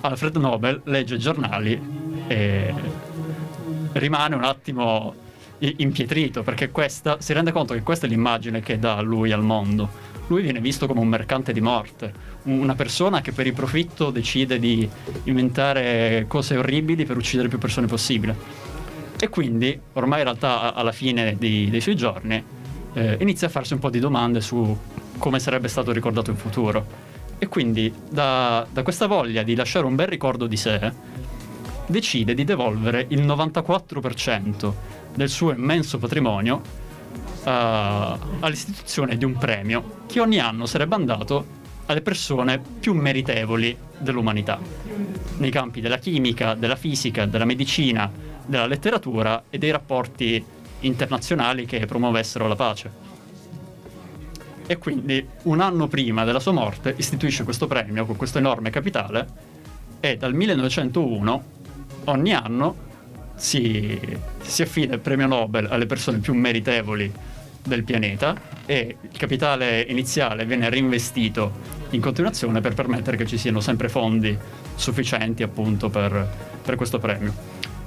Alfred 0.00 0.36
Nobel 0.36 0.82
legge 0.84 1.14
i 1.14 1.18
giornali 1.18 1.80
e 2.26 2.74
rimane 3.92 4.34
un 4.34 4.44
attimo 4.44 5.14
impietrito 5.58 6.42
perché 6.42 6.70
questa 6.70 7.16
si 7.20 7.32
rende 7.32 7.52
conto 7.52 7.74
che 7.74 7.82
questa 7.82 8.06
è 8.06 8.08
l'immagine 8.08 8.60
che 8.60 8.78
dà 8.78 9.00
lui 9.00 9.32
al 9.32 9.42
mondo. 9.42 10.12
Lui 10.28 10.42
viene 10.42 10.60
visto 10.60 10.86
come 10.86 11.00
un 11.00 11.08
mercante 11.08 11.52
di 11.52 11.60
morte, 11.60 12.12
un- 12.44 12.58
una 12.60 12.74
persona 12.74 13.20
che 13.20 13.32
per 13.32 13.46
il 13.46 13.52
profitto 13.52 14.10
decide 14.10 14.58
di 14.58 14.88
inventare 15.24 16.24
cose 16.28 16.56
orribili 16.56 17.04
per 17.04 17.16
uccidere 17.16 17.48
più 17.48 17.58
persone 17.58 17.86
possibile. 17.86 18.36
E 19.18 19.28
quindi, 19.28 19.78
ormai 19.92 20.18
in 20.18 20.24
realtà 20.24 20.74
alla 20.74 20.92
fine 20.92 21.36
di- 21.38 21.68
dei 21.70 21.80
suoi 21.80 21.94
giorni, 21.96 22.42
eh, 22.94 23.16
inizia 23.20 23.46
a 23.46 23.50
farsi 23.50 23.74
un 23.74 23.78
po' 23.78 23.90
di 23.90 23.98
domande 23.98 24.40
su 24.40 24.76
come 25.18 25.38
sarebbe 25.38 25.68
stato 25.68 25.92
ricordato 25.92 26.30
in 26.30 26.36
futuro. 26.36 27.12
E 27.38 27.46
quindi, 27.46 27.92
da, 28.10 28.66
da 28.70 28.82
questa 28.82 29.06
voglia 29.06 29.42
di 29.42 29.54
lasciare 29.54 29.86
un 29.86 29.94
bel 29.94 30.06
ricordo 30.06 30.46
di 30.46 30.56
sé, 30.56 30.92
decide 31.86 32.32
di 32.34 32.44
devolvere 32.44 33.04
il 33.10 33.22
94% 33.22 34.74
del 35.14 35.28
suo 35.28 35.52
immenso 35.52 35.98
patrimonio 35.98 36.60
eh, 37.44 37.50
all'istituzione 38.40 39.16
di 39.16 39.24
un 39.24 39.36
premio 39.36 40.02
che 40.06 40.20
ogni 40.20 40.38
anno 40.38 40.66
sarebbe 40.66 40.94
andato 40.94 41.62
alle 41.86 42.00
persone 42.00 42.60
più 42.80 42.94
meritevoli 42.94 43.76
dell'umanità, 43.98 44.58
nei 45.36 45.50
campi 45.50 45.80
della 45.80 45.98
chimica, 45.98 46.54
della 46.54 46.76
fisica, 46.76 47.26
della 47.26 47.44
medicina, 47.44 48.10
della 48.46 48.66
letteratura 48.66 49.44
e 49.50 49.58
dei 49.58 49.70
rapporti 49.70 50.42
internazionali 50.80 51.66
che 51.66 51.84
promuovessero 51.86 52.48
la 52.48 52.56
pace. 52.56 53.02
E 54.66 54.78
quindi 54.78 55.26
un 55.42 55.60
anno 55.60 55.88
prima 55.88 56.24
della 56.24 56.40
sua 56.40 56.52
morte 56.52 56.94
istituisce 56.96 57.44
questo 57.44 57.66
premio 57.66 58.06
con 58.06 58.16
questo 58.16 58.38
enorme 58.38 58.70
capitale 58.70 59.52
e 60.00 60.16
dal 60.16 60.32
1901 60.32 61.44
ogni 62.04 62.32
anno 62.32 62.92
si, 63.34 63.98
si 64.42 64.62
affida 64.62 64.94
il 64.94 65.00
premio 65.00 65.26
Nobel 65.26 65.66
alle 65.70 65.86
persone 65.86 66.18
più 66.18 66.34
meritevoli 66.34 67.12
del 67.62 67.82
pianeta 67.82 68.34
e 68.66 68.96
il 69.00 69.18
capitale 69.18 69.80
iniziale 69.88 70.44
viene 70.44 70.68
reinvestito 70.68 71.52
in 71.90 72.00
continuazione 72.00 72.60
per 72.60 72.74
permettere 72.74 73.16
che 73.16 73.26
ci 73.26 73.38
siano 73.38 73.60
sempre 73.60 73.88
fondi 73.88 74.36
sufficienti 74.74 75.42
appunto 75.42 75.88
per, 75.88 76.28
per 76.62 76.76
questo 76.76 76.98
premio. 76.98 77.32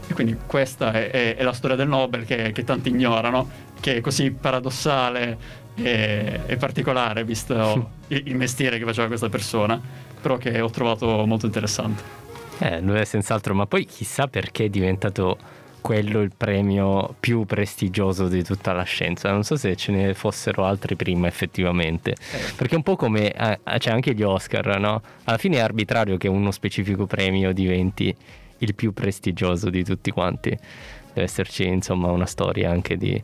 E 0.07 0.13
quindi 0.13 0.37
questa 0.45 0.93
è, 0.93 1.09
è- 1.11 1.35
è 1.35 1.43
la 1.43 1.51
storia 1.51 1.75
del 1.75 1.87
Nobel 1.87 2.25
che, 2.25 2.51
che 2.53 2.63
tanti 2.63 2.89
ignorano, 2.89 3.49
che 3.79 3.97
è 3.97 4.01
così 4.01 4.31
paradossale 4.31 5.65
e, 5.75 6.41
e 6.45 6.55
particolare 6.57 7.23
visto 7.23 7.89
il, 8.07 8.23
il 8.25 8.35
mestiere 8.35 8.79
che 8.79 8.85
faceva 8.85 9.07
questa 9.07 9.29
persona, 9.29 9.79
però 10.21 10.37
che 10.37 10.59
ho 10.61 10.69
trovato 10.69 11.25
molto 11.25 11.45
interessante. 11.45 12.25
Eh, 12.59 12.81
lo 12.81 12.95
è 12.95 13.05
senz'altro, 13.05 13.53
ma 13.53 13.65
poi 13.67 13.85
chissà 13.85 14.27
perché 14.27 14.65
è 14.65 14.69
diventato 14.69 15.37
quello 15.81 16.21
il 16.21 16.31
premio 16.35 17.15
più 17.19 17.45
prestigioso 17.45 18.27
di 18.27 18.43
tutta 18.43 18.73
la 18.73 18.83
scienza. 18.83 19.31
Non 19.31 19.43
so 19.43 19.55
se 19.55 19.75
ce 19.75 19.91
ne 19.91 20.13
fossero 20.13 20.65
altri 20.65 20.95
prima 20.95 21.27
effettivamente. 21.27 22.15
Perché 22.55 22.73
è 22.73 22.77
un 22.77 22.83
po' 22.83 22.95
come 22.95 23.31
eh, 23.31 23.59
c'è 23.77 23.91
anche 23.91 24.13
gli 24.13 24.23
Oscar, 24.23 24.79
no? 24.79 25.01
Alla 25.25 25.37
fine 25.37 25.57
è 25.57 25.59
arbitrario 25.61 26.17
che 26.17 26.27
uno 26.27 26.51
specifico 26.51 27.05
premio 27.05 27.53
diventi 27.53 28.13
il 28.59 28.75
più 28.75 28.91
prestigioso 28.91 29.69
di 29.69 29.83
tutti 29.83 30.11
quanti. 30.11 30.49
Deve 30.49 31.21
esserci 31.23 31.65
insomma 31.65 32.09
una 32.09 32.25
storia 32.25 32.69
anche 32.71 32.97
di 32.97 33.21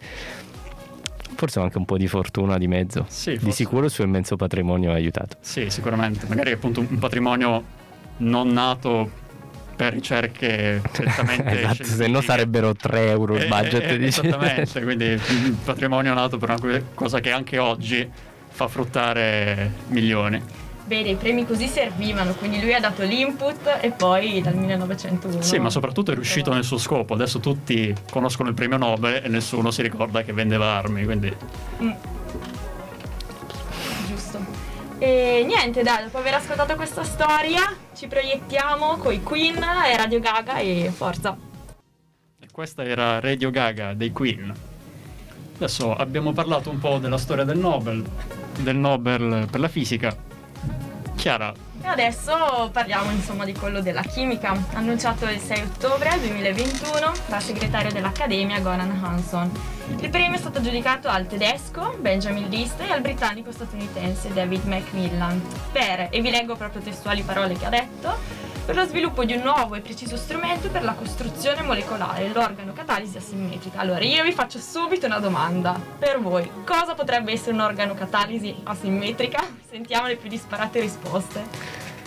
forse 1.36 1.60
anche 1.60 1.78
un 1.78 1.86
po' 1.86 1.98
di 1.98 2.08
fortuna 2.08 2.58
di 2.58 2.68
mezzo. 2.68 3.06
Sì, 3.10 3.32
Di 3.32 3.38
forse. 3.40 3.56
sicuro 3.56 3.86
il 3.86 3.92
suo 3.92 4.04
immenso 4.06 4.36
patrimonio 4.36 4.92
ha 4.92 4.96
aiutato. 4.96 5.36
Sì, 5.42 5.70
sicuramente. 5.70 6.28
Magari 6.28 6.52
appunto 6.52 6.80
un 6.80 6.88
un 6.90 7.00
patrimonio 7.00 7.64
non 8.18 8.50
nato 8.54 9.22
per 9.76 9.94
ricerche 9.94 10.82
prettamente 10.92 11.60
esatto, 11.60 11.84
se 11.84 12.08
no 12.08 12.22
sarebbero 12.22 12.74
3 12.76 13.10
euro 13.10 13.36
il 13.36 13.44
Eh, 13.44 13.48
budget. 13.48 13.92
eh, 13.92 13.98
dici? 13.98 14.20
Esattamente, 14.28 14.82
quindi 14.84 15.06
il 15.06 15.58
patrimonio 15.64 16.14
nato 16.14 16.38
per 16.38 16.50
una 16.50 16.82
cosa 16.94 17.20
che 17.20 17.32
anche 17.32 17.58
oggi 17.58 18.10
fa 18.50 18.68
fruttare 18.68 19.72
milioni. 19.88 20.42
Bene, 20.86 21.10
i 21.12 21.16
premi 21.16 21.46
così 21.48 21.68
servivano, 21.68 22.34
quindi 22.34 22.60
lui 22.62 22.74
ha 22.74 22.80
dato 22.80 23.04
l'input 23.04 23.78
e 23.80 23.92
poi 23.92 24.42
dal 24.42 24.54
1901. 24.56 25.42
Sì, 25.42 25.58
ma 25.58 25.70
soprattutto 25.70 26.12
è 26.12 26.14
riuscito 26.14 26.54
nel 26.54 26.66
suo 26.66 26.78
scopo. 26.78 27.14
Adesso 27.14 27.40
tutti 27.40 27.96
conoscono 28.12 28.50
il 28.50 28.54
premio 28.56 28.78
Nobel 28.78 29.22
e 29.24 29.28
nessuno 29.30 29.72
si 29.72 29.82
ricorda 29.82 30.24
che 30.24 30.34
vendeva 30.34 30.76
armi, 30.76 31.06
quindi 31.06 31.34
Mm. 31.82 31.90
E 35.06 35.44
niente, 35.46 35.84
dai, 35.84 36.06
dopo 36.06 36.20
aver 36.20 36.36
ascoltato 36.36 36.78
questa 36.78 37.04
storia, 37.04 37.76
ci 37.94 38.08
proiettiamo 38.08 38.96
coi 38.96 39.22
Queen 39.22 39.62
e 39.62 39.98
Radio 39.98 40.22
Gaga 40.22 40.60
e 40.60 40.94
forza. 40.96 41.36
E 42.40 42.48
questa 42.50 42.86
era 42.86 43.20
Radio 43.20 43.52
Gaga 43.52 43.94
dei 43.96 44.14
Queen. 44.14 44.54
Adesso 45.56 45.94
abbiamo 45.94 46.32
parlato 46.32 46.70
un 46.70 46.80
po' 46.80 47.00
della 47.00 47.18
storia 47.18 47.44
del 47.44 47.58
Nobel, 47.58 48.02
del 48.62 48.78
Nobel 48.78 49.46
per 49.52 49.60
la 49.60 49.68
fisica. 49.68 50.16
Chiara, 51.18 51.54
E 51.84 51.88
adesso 51.88 52.70
parliamo 52.72 53.12
insomma 53.12 53.44
di 53.44 53.52
quello 53.52 53.82
della 53.82 54.04
chimica, 54.04 54.58
annunciato 54.72 55.26
il 55.26 55.38
6 55.38 55.64
ottobre 55.64 56.18
2021 56.18 57.12
dal 57.28 57.42
segretario 57.42 57.92
dell'Accademia 57.92 58.62
Goran 58.62 59.02
Hansson. 59.04 59.52
Il 60.00 60.10
premio 60.10 60.38
è 60.38 60.40
stato 60.40 60.60
aggiudicato 60.60 61.10
al 61.10 61.28
tedesco 61.28 61.98
Benjamin 62.00 62.48
List 62.48 62.80
e 62.80 62.90
al 62.90 63.02
britannico 63.02 63.52
statunitense 63.52 64.32
David 64.32 64.64
Macmillan. 64.64 65.42
Per, 65.74 66.08
e 66.10 66.22
vi 66.22 66.32
leggo 66.32 66.56
proprio 66.56 66.82
testuali 66.82 67.22
parole 67.22 67.58
che 67.58 67.66
ha 67.66 67.70
detto, 67.70 68.18
per 68.66 68.76
lo 68.76 68.86
sviluppo 68.86 69.26
di 69.26 69.34
un 69.34 69.42
nuovo 69.42 69.76
e 69.76 69.82
preciso 69.82 70.16
strumento 70.16 70.70
per 70.70 70.84
la 70.84 70.94
costruzione 70.94 71.62
molecolare, 71.64 72.30
l'organo 72.34 72.72
catalisi 72.74 73.18
asimmetrica. 73.18 73.80
Allora, 73.80 74.04
io 74.04 74.24
vi 74.24 74.32
faccio 74.32 74.58
subito 74.60 75.06
una 75.06 75.20
domanda. 75.20 75.78
Per 76.00 76.20
voi, 76.22 76.50
cosa 76.66 76.94
potrebbe 76.94 77.34
essere 77.34 77.52
un 77.54 77.60
organo 77.60 77.94
catalisi 77.94 78.56
asimmetrica? 78.64 79.44
Sentiamo 79.70 80.08
le 80.08 80.16
più 80.16 80.30
disparate 80.30 80.80
risposte. 80.80 81.44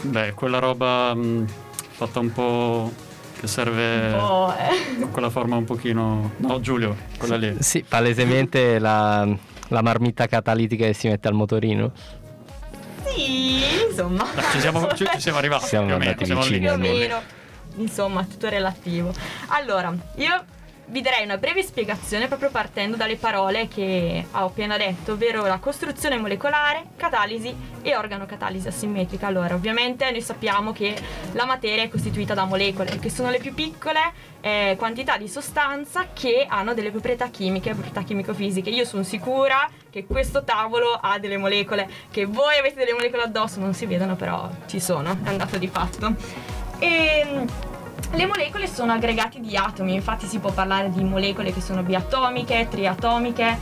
beh, 0.02 0.32
quella 0.32 0.58
roba 0.58 1.14
mh, 1.14 1.46
fatta 1.90 2.20
un 2.20 2.32
po' 2.32 2.90
che 3.38 3.46
serve 3.46 4.14
Oh, 4.14 4.50
eh. 4.54 5.06
quella 5.12 5.28
forma 5.28 5.56
un 5.56 5.64
pochino... 5.64 6.32
No, 6.38 6.60
Giulio, 6.60 6.96
quella 7.18 7.36
lì. 7.36 7.54
Sì, 7.58 7.84
palesemente 7.86 8.78
la, 8.78 9.28
la 9.68 9.82
marmitta 9.82 10.26
catalitica 10.26 10.86
che 10.86 10.94
si 10.94 11.06
mette 11.08 11.28
al 11.28 11.34
motorino. 11.34 11.92
Sì, 13.14 13.84
insomma. 13.88 14.26
Dai, 14.34 14.44
ci, 14.52 14.60
siamo, 14.60 14.86
ci- 14.94 15.06
ci 15.12 15.20
siamo 15.20 15.38
arrivati. 15.38 15.66
Siamo 15.66 15.86
più 15.86 15.94
o 15.94 15.98
meno, 15.98 16.10
andati 16.10 16.24
siamo 16.26 16.40
lì. 16.42 16.46
vicini 16.48 16.64
più 16.66 16.70
o 16.70 16.74
almeno. 16.74 16.98
meno. 16.98 17.22
Insomma, 17.76 18.24
tutto 18.24 18.48
relativo. 18.48 19.12
Allora, 19.48 19.94
io 20.16 20.44
vi 20.88 21.00
darei 21.00 21.24
una 21.24 21.36
breve 21.36 21.62
spiegazione 21.62 22.28
proprio 22.28 22.50
partendo 22.50 22.96
dalle 22.96 23.16
parole 23.16 23.68
che 23.68 24.26
ho 24.30 24.44
appena 24.46 24.76
detto, 24.76 25.12
ovvero 25.12 25.44
la 25.44 25.58
costruzione 25.58 26.16
molecolare, 26.16 26.84
catalisi 26.96 27.54
e 27.82 27.96
organocatalisi 27.96 28.68
asimmetrica. 28.68 29.26
Allora, 29.26 29.54
ovviamente 29.54 30.08
noi 30.10 30.22
sappiamo 30.22 30.72
che 30.72 30.96
la 31.32 31.44
materia 31.44 31.82
è 31.82 31.88
costituita 31.88 32.34
da 32.34 32.44
molecole, 32.44 32.98
che 32.98 33.10
sono 33.10 33.30
le 33.30 33.38
più 33.38 33.52
piccole 33.52 34.00
eh, 34.40 34.76
quantità 34.78 35.16
di 35.16 35.28
sostanza 35.28 36.08
che 36.12 36.46
hanno 36.48 36.72
delle 36.72 36.90
proprietà 36.90 37.28
chimiche, 37.30 37.72
proprietà 37.72 38.02
chimico-fisiche. 38.02 38.70
Io 38.70 38.84
sono 38.84 39.02
sicura 39.02 39.68
che 39.90 40.06
questo 40.06 40.44
tavolo 40.44 40.92
ha 41.00 41.18
delle 41.18 41.36
molecole, 41.36 41.88
che 42.10 42.26
voi 42.26 42.58
avete 42.58 42.76
delle 42.76 42.92
molecole 42.92 43.24
addosso, 43.24 43.58
non 43.58 43.74
si 43.74 43.86
vedono 43.86 44.14
però 44.14 44.48
ci 44.66 44.78
sono, 44.78 45.18
è 45.24 45.28
andato 45.28 45.58
di 45.58 45.66
fatto. 45.66 46.14
E 46.78 47.44
le 48.16 48.24
molecole 48.24 48.66
sono 48.66 48.92
aggregati 48.92 49.40
di 49.40 49.56
atomi, 49.56 49.94
infatti 49.94 50.26
si 50.26 50.38
può 50.38 50.50
parlare 50.50 50.90
di 50.90 51.04
molecole 51.04 51.52
che 51.52 51.60
sono 51.60 51.82
biatomiche, 51.82 52.66
triatomiche 52.70 53.58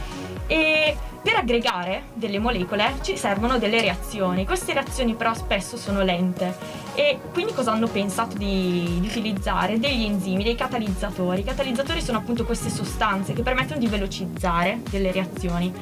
e 0.47 0.97
per 1.21 1.35
aggregare 1.35 2.05
delle 2.14 2.38
molecole 2.38 2.95
ci 3.01 3.17
servono 3.17 3.59
delle 3.59 3.81
reazioni. 3.81 4.47
Queste 4.47 4.73
reazioni 4.73 5.14
però 5.14 5.35
spesso 5.35 5.77
sono 5.77 6.03
lente 6.03 6.55
e 6.95 7.19
quindi 7.33 7.53
cosa 7.53 7.73
hanno 7.73 7.88
pensato 7.88 8.37
di, 8.37 8.99
di 9.01 9.07
utilizzare? 9.09 9.81
Degli 9.81 10.05
enzimi, 10.05 10.45
dei 10.45 10.55
catalizzatori. 10.55 11.40
I 11.40 11.45
catalizzatori 11.45 12.01
sono 12.01 12.19
appunto 12.19 12.45
queste 12.45 12.71
sostanze 12.71 13.33
che 13.33 13.43
permettono 13.43 13.81
di 13.81 13.88
velocizzare 13.88 14.83
delle 14.88 15.11
reazioni. 15.11 15.73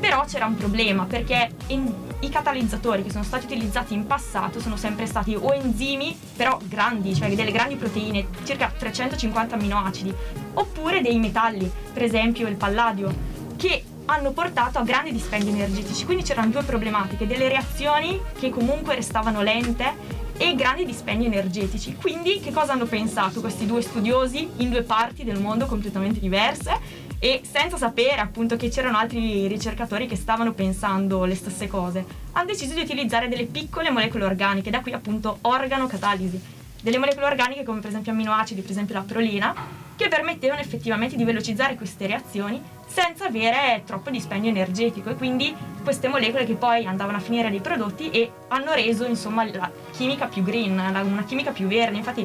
Però 0.00 0.24
c'era 0.24 0.46
un 0.46 0.54
problema 0.56 1.04
perché 1.04 1.50
in, 1.68 1.92
i 2.20 2.28
catalizzatori 2.28 3.02
che 3.02 3.10
sono 3.10 3.24
stati 3.24 3.46
utilizzati 3.46 3.94
in 3.94 4.06
passato 4.06 4.60
sono 4.60 4.76
sempre 4.76 5.06
stati 5.06 5.34
o 5.34 5.52
enzimi, 5.52 6.16
però 6.36 6.58
grandi, 6.62 7.14
cioè 7.14 7.34
delle 7.34 7.52
grandi 7.52 7.76
proteine, 7.76 8.26
circa 8.44 8.72
350 8.76 9.54
amminoacidi, 9.56 10.14
oppure 10.54 11.00
dei 11.00 11.18
metalli, 11.18 11.70
per 11.92 12.02
esempio 12.02 12.46
il 12.48 12.56
palladio, 12.56 13.12
che 13.56 13.82
hanno 14.06 14.32
portato 14.32 14.78
a 14.78 14.82
grandi 14.82 15.12
dispendi 15.12 15.50
energetici. 15.50 16.04
Quindi 16.04 16.24
c'erano 16.24 16.50
due 16.50 16.62
problematiche, 16.62 17.26
delle 17.26 17.48
reazioni 17.48 18.20
che 18.38 18.50
comunque 18.50 18.94
restavano 18.94 19.42
lente 19.42 20.16
e 20.38 20.54
grandi 20.54 20.84
dispendi 20.84 21.26
energetici. 21.26 21.96
Quindi 21.96 22.40
che 22.40 22.52
cosa 22.52 22.72
hanno 22.72 22.86
pensato 22.86 23.40
questi 23.40 23.66
due 23.66 23.82
studiosi 23.82 24.48
in 24.58 24.70
due 24.70 24.82
parti 24.82 25.24
del 25.24 25.40
mondo 25.40 25.66
completamente 25.66 26.20
diverse? 26.20 27.06
E 27.18 27.42
senza 27.48 27.76
sapere 27.76 28.20
appunto 28.20 28.56
che 28.56 28.68
c'erano 28.68 28.98
altri 28.98 29.46
ricercatori 29.46 30.06
che 30.06 30.16
stavano 30.16 30.52
pensando 30.52 31.24
le 31.24 31.34
stesse 31.34 31.66
cose, 31.66 32.04
hanno 32.32 32.46
deciso 32.46 32.74
di 32.74 32.80
utilizzare 32.80 33.28
delle 33.28 33.46
piccole 33.46 33.90
molecole 33.90 34.24
organiche, 34.24 34.70
da 34.70 34.80
qui 34.80 34.92
appunto 34.92 35.38
organocatalisi, 35.42 36.40
delle 36.80 36.98
molecole 36.98 37.26
organiche 37.26 37.64
come 37.64 37.80
per 37.80 37.90
esempio 37.90 38.12
amminoacidi, 38.12 38.60
per 38.60 38.70
esempio 38.70 38.94
la 38.94 39.02
prolina, 39.02 39.54
che 39.96 40.06
permettevano 40.06 40.60
effettivamente 40.60 41.16
di 41.16 41.24
velocizzare 41.24 41.74
queste 41.74 42.06
reazioni 42.06 42.62
senza 42.86 43.26
avere 43.26 43.82
troppo 43.84 44.10
dispendio 44.10 44.48
energetico. 44.48 45.10
E 45.10 45.16
quindi 45.16 45.52
queste 45.82 46.06
molecole 46.06 46.46
che 46.46 46.54
poi 46.54 46.86
andavano 46.86 47.18
a 47.18 47.20
finire 47.20 47.50
nei 47.50 47.60
prodotti 47.60 48.10
e 48.10 48.30
hanno 48.46 48.74
reso 48.74 49.04
insomma 49.06 49.44
la 49.44 49.68
chimica 49.90 50.26
più 50.26 50.44
green, 50.44 50.78
una 50.78 51.24
chimica 51.24 51.50
più 51.50 51.66
verde, 51.66 51.96
infatti 51.96 52.24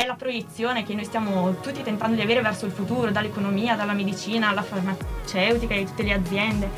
è 0.00 0.06
la 0.06 0.14
proiezione 0.14 0.82
che 0.82 0.94
noi 0.94 1.04
stiamo 1.04 1.56
tutti 1.60 1.82
tentando 1.82 2.16
di 2.16 2.22
avere 2.22 2.40
verso 2.40 2.64
il 2.64 2.72
futuro, 2.72 3.10
dall'economia, 3.10 3.76
dalla 3.76 3.92
medicina, 3.92 4.48
alla 4.48 4.62
farmaceutica 4.62 5.74
e 5.74 5.84
tutte 5.84 6.02
le 6.02 6.14
aziende. 6.14 6.70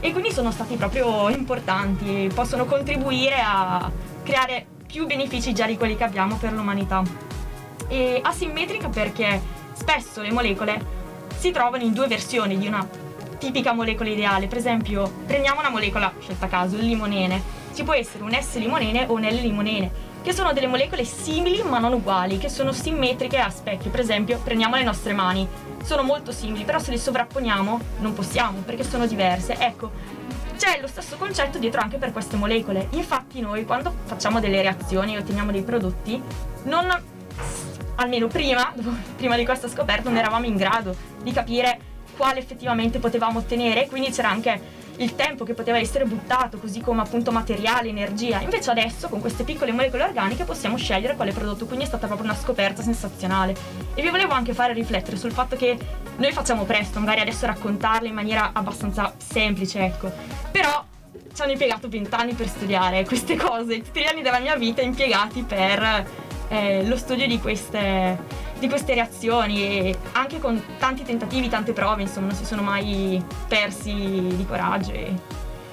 E 0.00 0.12
quindi 0.12 0.32
sono 0.32 0.50
stati 0.50 0.76
proprio 0.76 1.28
importanti, 1.28 2.30
possono 2.34 2.64
contribuire 2.64 3.42
a 3.44 3.90
creare 4.22 4.64
più 4.86 5.04
benefici 5.04 5.52
già 5.52 5.66
di 5.66 5.76
quelli 5.76 5.94
che 5.94 6.04
abbiamo 6.04 6.36
per 6.36 6.52
l'umanità. 6.52 7.02
E 7.86 8.18
asimmetrica 8.22 8.88
perché 8.88 9.42
spesso 9.74 10.22
le 10.22 10.32
molecole 10.32 10.82
si 11.36 11.50
trovano 11.50 11.82
in 11.82 11.92
due 11.92 12.06
versioni 12.06 12.56
di 12.56 12.66
una 12.66 12.88
tipica 13.38 13.74
molecola 13.74 14.08
ideale. 14.08 14.46
Per 14.46 14.56
esempio, 14.56 15.12
prendiamo 15.26 15.60
una 15.60 15.68
molecola 15.68 16.10
scelta 16.18 16.48
caso, 16.48 16.76
il 16.76 16.86
limonene. 16.86 17.42
Ci 17.74 17.82
può 17.84 17.92
essere 17.92 18.24
un 18.24 18.32
S-limonene 18.32 19.04
o 19.06 19.12
un 19.12 19.22
L-limonene 19.22 20.08
che 20.22 20.32
sono 20.32 20.52
delle 20.52 20.66
molecole 20.66 21.04
simili 21.04 21.62
ma 21.62 21.78
non 21.78 21.92
uguali, 21.92 22.38
che 22.38 22.48
sono 22.48 22.72
simmetriche 22.72 23.38
a 23.38 23.50
specchio. 23.50 23.90
Per 23.90 24.00
esempio, 24.00 24.38
prendiamo 24.42 24.76
le 24.76 24.84
nostre 24.84 25.12
mani, 25.12 25.46
sono 25.82 26.02
molto 26.02 26.32
simili, 26.32 26.64
però 26.64 26.78
se 26.78 26.90
le 26.90 26.98
sovrapponiamo 26.98 27.80
non 28.00 28.12
possiamo 28.12 28.60
perché 28.60 28.84
sono 28.84 29.06
diverse. 29.06 29.56
Ecco, 29.58 29.90
c'è 30.56 30.78
lo 30.80 30.86
stesso 30.86 31.16
concetto 31.16 31.58
dietro 31.58 31.80
anche 31.80 31.96
per 31.96 32.12
queste 32.12 32.36
molecole. 32.36 32.88
Infatti 32.90 33.40
noi 33.40 33.64
quando 33.64 33.94
facciamo 34.04 34.40
delle 34.40 34.60
reazioni 34.60 35.14
e 35.14 35.18
otteniamo 35.18 35.50
dei 35.50 35.62
prodotti, 35.62 36.22
non 36.64 36.86
almeno 37.96 38.26
prima, 38.26 38.72
prima 39.16 39.36
di 39.36 39.44
questa 39.44 39.68
scoperta, 39.68 40.10
non 40.10 40.18
eravamo 40.18 40.46
in 40.46 40.56
grado 40.56 40.94
di 41.22 41.32
capire 41.32 41.88
quale 42.16 42.40
effettivamente 42.40 42.98
potevamo 42.98 43.38
ottenere, 43.38 43.86
quindi 43.86 44.10
c'era 44.10 44.28
anche 44.28 44.60
il 45.00 45.14
tempo 45.14 45.44
che 45.44 45.54
poteva 45.54 45.78
essere 45.78 46.04
buttato, 46.04 46.58
così 46.58 46.80
come 46.80 47.00
appunto 47.00 47.32
materiale, 47.32 47.88
energia. 47.88 48.40
Invece 48.40 48.70
adesso 48.70 49.08
con 49.08 49.20
queste 49.20 49.44
piccole 49.44 49.72
molecole 49.72 50.04
organiche 50.04 50.44
possiamo 50.44 50.76
scegliere 50.76 51.16
quale 51.16 51.32
prodotto, 51.32 51.64
quindi 51.64 51.84
è 51.84 51.88
stata 51.88 52.06
proprio 52.06 52.28
una 52.28 52.38
scoperta 52.38 52.82
sensazionale. 52.82 53.54
E 53.94 54.02
vi 54.02 54.10
volevo 54.10 54.32
anche 54.32 54.52
fare 54.52 54.72
riflettere 54.74 55.16
sul 55.16 55.32
fatto 55.32 55.56
che 55.56 55.78
noi 56.16 56.32
facciamo 56.32 56.64
presto, 56.64 57.00
magari 57.00 57.20
adesso 57.20 57.46
raccontarle 57.46 58.08
in 58.08 58.14
maniera 58.14 58.50
abbastanza 58.52 59.14
semplice, 59.16 59.80
ecco. 59.80 60.12
Però 60.50 60.84
ci 61.34 61.42
hanno 61.42 61.52
impiegato 61.52 61.88
vent'anni 61.88 62.34
per 62.34 62.48
studiare 62.48 63.04
queste 63.04 63.36
cose, 63.36 63.82
tutti 63.82 64.00
gli 64.00 64.06
anni 64.06 64.20
della 64.20 64.40
mia 64.40 64.56
vita 64.56 64.82
impiegati 64.82 65.42
per 65.42 66.06
eh, 66.48 66.86
lo 66.86 66.96
studio 66.96 67.26
di 67.26 67.40
queste 67.40 68.18
di 68.60 68.68
queste 68.68 68.94
reazioni 68.94 69.62
e 69.62 69.96
anche 70.12 70.38
con 70.38 70.62
tanti 70.78 71.02
tentativi, 71.02 71.48
tante 71.48 71.72
prove, 71.72 72.02
insomma, 72.02 72.26
non 72.28 72.36
si 72.36 72.44
sono 72.44 72.62
mai 72.62 73.22
persi 73.48 73.92
di 73.92 74.46
coraggio 74.46 74.92
e 74.92 75.12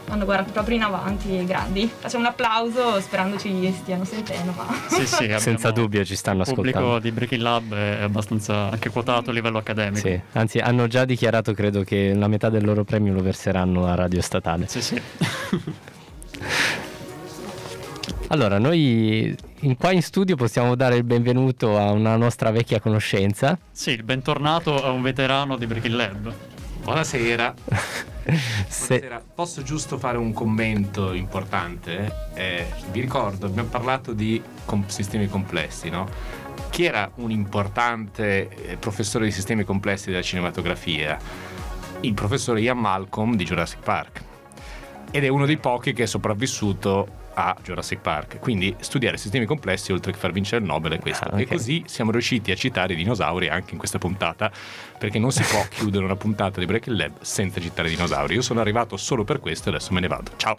hanno 0.10 0.23
guardato 0.23 0.52
proprio 0.52 0.78
in 0.78 0.84
avanti, 0.84 1.43
grandi. 1.45 1.91
Facciamo 2.00 2.23
un 2.23 2.30
applauso 2.30 3.00
sperando 3.02 3.38
ci 3.38 3.73
stiano 3.73 4.06
sentendo. 4.06 4.54
Ma... 4.56 4.65
Sì, 4.88 5.06
sì, 5.06 5.36
senza 5.38 5.71
dubbio 5.71 6.04
ci 6.06 6.15
stanno 6.15 6.43
ascoltando. 6.43 6.69
Il 6.69 6.73
pubblico 6.73 7.00
di 7.00 7.12
Breaking 7.12 7.41
Lab 7.41 7.73
è 7.76 8.02
abbastanza 8.04 8.69
anche 8.69 8.89
quotato 8.89 9.30
a 9.32 9.34
livello 9.34 9.58
accademico. 9.58 10.08
Sì, 10.08 10.19
anzi 10.34 10.60
hanno 10.60 10.88
già 10.88 11.04
dichiarato 11.04 11.54
credo 11.54 11.84
che 11.84 12.13
la 12.13 12.28
metà 12.28 12.50
del 12.50 12.63
loro 12.63 12.86
premio 12.86 13.13
lo 13.13 13.21
verseranno 13.21 13.86
a 13.86 13.95
Radio 13.95 14.21
Statale. 14.21 14.67
Sì, 14.67 14.82
sì. 14.82 15.02
Allora, 18.30 18.60
noi 18.60 19.36
in, 19.62 19.76
qua 19.76 19.91
in 19.91 20.04
studio 20.04 20.36
possiamo 20.36 20.76
dare 20.76 20.98
il 20.98 21.04
benvenuto 21.04 21.78
a 21.78 21.91
una 21.91 22.15
nostra 22.15 22.52
vecchia 22.52 22.80
conoscenza. 22.80 23.58
Sì, 23.72 23.91
il 23.91 24.04
bentornato 24.04 24.84
a 24.84 24.91
un 24.91 25.02
veterano 25.02 25.58
di 25.58 25.65
Breaking 25.65 25.96
Lab. 25.96 26.34
Buonasera. 26.84 27.54
Se... 28.67 29.00
Buonasera. 29.00 29.24
Posso 29.34 29.63
giusto 29.63 29.98
fare 29.98 30.17
un 30.17 30.32
commento 30.32 31.13
importante? 31.13 32.30
Eh, 32.36 32.67
vi 32.91 33.02
ricordo, 33.02 33.48
abbiamo 33.48 33.70
parlato 33.70 34.13
di 34.13 34.41
com- 34.65 34.86
sistemi 34.88 35.28
complessi, 35.28 35.89
no? 35.89 36.08
Chi 36.70 36.86
era 36.86 37.10
un 37.15 37.32
importante 37.32 38.50
eh, 38.50 38.78
professore 38.78 39.26
di 39.26 39.32
sistemi 39.32 39.63
complessi 39.63 40.12
della 40.12 40.22
cinematografia? 40.22 41.17
Il 42.02 42.13
professore 42.13 42.62
Ian 42.62 42.78
Malcolm 42.78 43.36
di 43.36 43.43
Jurassic 43.43 43.80
Park. 43.80 44.22
Ed 45.10 45.24
è 45.24 45.30
uno 45.30 45.46
dei 45.46 45.58
pochi 45.58 45.93
che 45.93 46.04
è 46.04 46.06
sopravvissuto 46.06 47.26
a 47.39 47.56
Jurassic 47.63 48.00
Park. 48.00 48.39
Quindi 48.39 48.76
studiare 48.80 49.17
sistemi 49.17 49.45
complessi 49.45 49.91
oltre 49.91 50.12
che 50.12 50.17
far 50.17 50.32
vincere 50.32 50.62
il 50.62 50.67
Nobel 50.67 50.93
è 50.93 51.00
questo. 51.00 51.26
Ah, 51.26 51.34
okay. 51.34 51.43
E 51.43 51.47
così 51.47 51.84
siamo 51.86 52.12
riusciti 52.12 52.52
a 52.52 52.56
citare 52.56 52.93
i 52.93 52.95
dinosauri 52.95 53.47
anche 53.47 53.73
in 53.73 53.78
questa 53.78 54.00
puntata, 54.00 54.52
perché 54.97 55.19
non 55.19 55.32
si 55.32 55.43
può 55.43 55.63
chiudere 55.69 56.04
una 56.04 56.15
puntata 56.15 56.60
di 56.60 56.65
Breaking 56.65 56.97
Lab 56.97 57.12
senza 57.21 57.62
citare 57.62 57.89
i 57.89 57.91
dinosauri. 57.91 58.34
Io 58.34 58.41
sono 58.41 58.60
arrivato 58.60 58.97
solo 58.97 59.23
per 59.23 59.39
questo 59.39 59.69
e 59.69 59.73
adesso 59.73 59.93
me 59.93 60.00
ne 60.00 60.08
vado. 60.08 60.32
Ciao! 60.36 60.58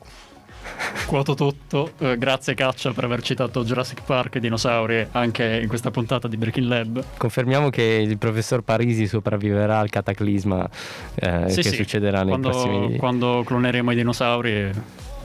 Quoto 1.07 1.35
tutto, 1.35 1.93
eh, 1.99 2.19
grazie 2.19 2.55
Caccia 2.55 2.93
per 2.93 3.05
aver 3.05 3.23
citato 3.23 3.65
Jurassic 3.65 4.03
Park 4.05 4.37
e 4.37 4.41
dinosauri 4.41 5.09
anche 5.13 5.59
in 5.61 5.67
questa 5.67 5.91
puntata 5.91 6.29
di 6.29 6.37
Breaking 6.37 6.67
Lab. 6.67 7.05
Confermiamo 7.17 7.71
che 7.71 7.83
il 7.83 8.19
professor 8.19 8.63
Parisi 8.63 9.07
sopravviverà 9.07 9.79
al 9.79 9.89
cataclisma 9.89 10.69
eh, 11.15 11.49
sì, 11.49 11.63
che 11.63 11.71
sì. 11.71 11.77
succederà 11.77 12.19
nei 12.19 12.29
quando, 12.29 12.51
prossimi... 12.51 12.97
Quando 12.99 13.43
cloneremo 13.45 13.91
i 13.91 13.95
dinosauri 13.95 14.71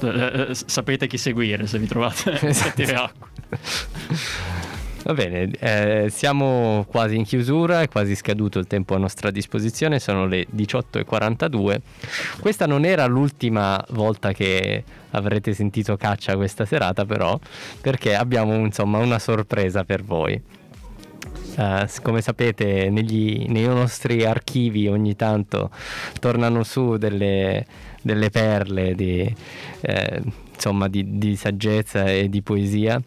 eh, 0.04 0.50
eh, 0.50 0.54
sapete 0.54 1.08
chi 1.08 1.18
seguire 1.18 1.68
se 1.68 1.80
vi 1.80 1.88
trovate 1.88 2.32
a 2.96 3.04
acqua. 3.04 3.28
Va 5.04 5.14
bene, 5.14 5.52
eh, 5.60 6.10
siamo 6.10 6.86
quasi 6.88 7.18
in 7.18 7.26
chiusura, 7.26 7.82
è 7.82 7.90
quasi 7.90 8.16
scaduto 8.16 8.58
il 8.58 8.68
tempo 8.68 8.96
a 8.96 8.98
nostra 8.98 9.32
disposizione, 9.32 10.00
sono 10.00 10.26
le 10.26 10.48
18.42. 10.56 11.78
Questa 12.40 12.66
non 12.66 12.86
era 12.86 13.06
l'ultima 13.06 13.84
volta 13.90 14.32
che 14.32 14.82
avrete 15.12 15.54
sentito 15.54 15.98
caccia 15.98 16.38
questa 16.38 16.64
serata, 16.64 17.04
però, 17.04 17.38
perché 17.82 18.16
abbiamo 18.16 18.56
insomma 18.56 19.00
una 19.00 19.20
sorpresa 19.20 19.84
per 19.84 20.04
voi. 20.04 20.42
Uh, 21.56 21.86
come 22.02 22.22
sapete 22.22 22.90
negli, 22.90 23.46
nei 23.48 23.68
nostri 23.68 24.26
archivi 24.26 24.88
ogni 24.88 25.16
tanto 25.16 25.70
tornano 26.20 26.64
su 26.64 26.98
delle, 26.98 27.66
delle 28.02 28.32
perle 28.32 28.96
di, 28.96 29.36
eh, 29.82 30.22
insomma, 30.52 30.88
di, 30.88 31.18
di, 31.18 31.36
saggezza 31.36 32.06
e 32.06 32.30
di 32.30 32.42
poesia. 32.42 33.02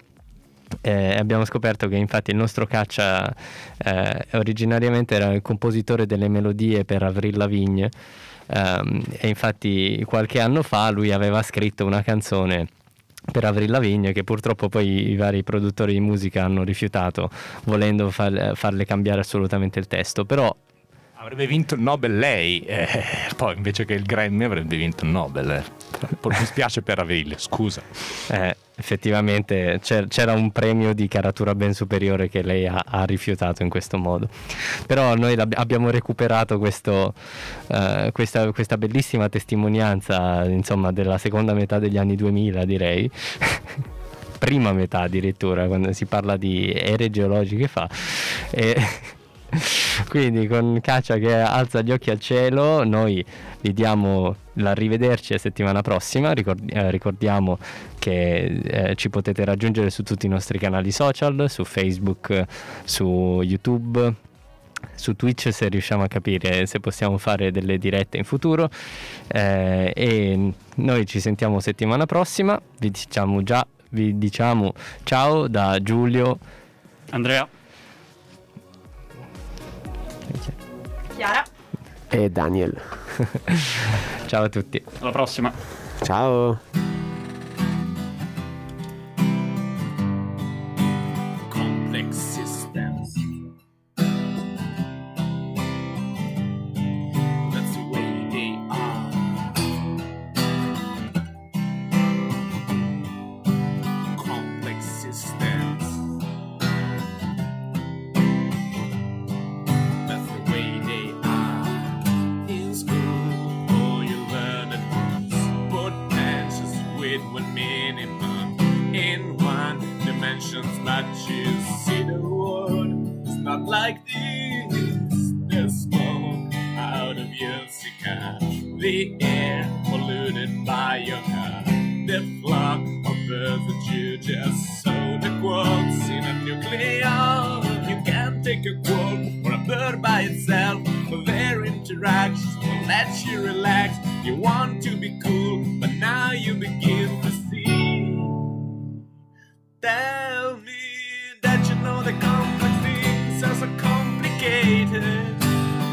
Eh, 0.80 1.16
abbiamo 1.16 1.44
scoperto 1.44 1.88
che 1.88 1.96
infatti 1.96 2.30
il 2.30 2.36
nostro 2.36 2.66
caccia 2.66 3.32
eh, 3.78 4.26
originariamente 4.32 5.14
era 5.14 5.32
il 5.32 5.42
compositore 5.42 6.06
delle 6.06 6.28
melodie 6.28 6.84
per 6.84 7.02
Avril 7.02 7.36
Lavigne. 7.36 7.90
Um, 8.48 9.02
e 9.10 9.26
infatti 9.26 10.04
qualche 10.06 10.38
anno 10.38 10.62
fa 10.62 10.90
lui 10.90 11.10
aveva 11.10 11.42
scritto 11.42 11.84
una 11.84 12.02
canzone 12.02 12.68
per 13.30 13.44
Avril 13.44 13.70
Lavigne 13.70 14.12
che 14.12 14.24
purtroppo 14.24 14.68
poi 14.68 15.10
i 15.10 15.16
vari 15.16 15.42
produttori 15.42 15.92
di 15.92 16.00
musica 16.00 16.44
hanno 16.44 16.62
rifiutato 16.62 17.30
volendo 17.64 18.10
far, 18.10 18.52
farle 18.54 18.84
cambiare 18.84 19.20
assolutamente 19.20 19.78
il 19.78 19.86
testo. 19.86 20.24
Però 20.24 20.54
Avrebbe 21.18 21.46
vinto 21.46 21.74
il 21.74 21.80
Nobel 21.80 22.18
lei, 22.18 22.60
eh, 22.60 22.86
poi 23.36 23.56
invece 23.56 23.86
che 23.86 23.94
il 23.94 24.02
Grammy 24.02 24.44
avrebbe 24.44 24.76
vinto 24.76 25.04
il 25.06 25.10
Nobel. 25.10 25.50
Eh. 25.50 25.64
Mi 26.28 26.44
spiace 26.44 26.82
per 26.82 26.98
Avril, 26.98 27.34
scusa. 27.38 27.80
Eh, 28.28 28.54
effettivamente 28.76 29.80
c'era 29.80 30.34
un 30.34 30.52
premio 30.52 30.92
di 30.92 31.08
caratura 31.08 31.54
ben 31.54 31.72
superiore 31.72 32.28
che 32.28 32.42
lei 32.42 32.66
ha, 32.66 32.82
ha 32.84 33.04
rifiutato 33.04 33.62
in 33.62 33.70
questo 33.70 33.96
modo. 33.96 34.28
Però 34.86 35.14
noi 35.14 35.34
abbiamo 35.54 35.88
recuperato 35.88 36.58
questo, 36.58 37.14
uh, 37.68 38.12
questa, 38.12 38.52
questa, 38.52 38.76
bellissima 38.76 39.30
testimonianza 39.30 40.44
insomma, 40.44 40.92
della 40.92 41.16
seconda 41.16 41.54
metà 41.54 41.78
degli 41.78 41.96
anni 41.96 42.14
2000 42.14 42.64
direi. 42.66 43.10
Prima 44.38 44.70
metà 44.74 45.00
addirittura, 45.00 45.66
quando 45.66 45.94
si 45.94 46.04
parla 46.04 46.36
di 46.36 46.70
ere 46.70 47.08
geologiche 47.08 47.68
fa. 47.68 47.88
E 48.50 48.76
quindi 50.08 50.46
con 50.46 50.78
Caccia 50.82 51.16
che 51.16 51.34
alza 51.34 51.80
gli 51.82 51.90
occhi 51.90 52.10
al 52.10 52.20
cielo, 52.20 52.84
noi 52.84 53.24
vi 53.60 53.72
diamo 53.72 54.34
l'arrivederci 54.54 55.32
la 55.32 55.38
settimana 55.38 55.82
prossima. 55.82 56.32
Ricordi- 56.32 56.72
eh, 56.72 56.90
ricordiamo 56.90 57.58
che 57.98 58.60
eh, 58.62 58.94
ci 58.96 59.10
potete 59.10 59.44
raggiungere 59.44 59.90
su 59.90 60.02
tutti 60.02 60.26
i 60.26 60.28
nostri 60.28 60.58
canali 60.58 60.90
social, 60.90 61.46
su 61.48 61.64
Facebook, 61.64 62.44
su 62.84 63.40
YouTube, 63.42 64.14
su 64.94 65.14
Twitch 65.14 65.52
se 65.52 65.68
riusciamo 65.68 66.02
a 66.02 66.08
capire 66.08 66.66
se 66.66 66.80
possiamo 66.80 67.18
fare 67.18 67.50
delle 67.50 67.78
dirette 67.78 68.16
in 68.16 68.24
futuro. 68.24 68.68
Eh, 69.28 69.92
e 69.94 70.52
noi 70.76 71.06
ci 71.06 71.20
sentiamo 71.20 71.60
settimana 71.60 72.06
prossima. 72.06 72.60
Vi 72.78 72.90
diciamo 72.90 73.42
già 73.42 73.66
vi 73.90 74.18
diciamo 74.18 74.72
ciao 75.04 75.48
da 75.48 75.80
Giulio. 75.80 76.38
Andrea 77.10 77.48
Chiara 81.14 81.44
e 82.08 82.30
Daniel. 82.30 82.80
Ciao 84.26 84.44
a 84.44 84.48
tutti. 84.48 84.82
Alla 85.00 85.10
prossima. 85.10 85.52
Ciao. 86.02 86.58
Complex 91.48 92.35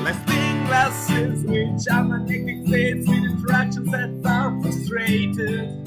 Like 0.04 0.16
stained 0.28 0.68
glasses, 0.68 1.44
which 1.46 1.88
are 1.92 2.04
magnetic 2.04 2.68
states 2.68 3.08
with 3.10 3.24
interactions 3.24 3.92
that 3.92 4.12
are 4.26 4.62
frustrated. 4.62 5.86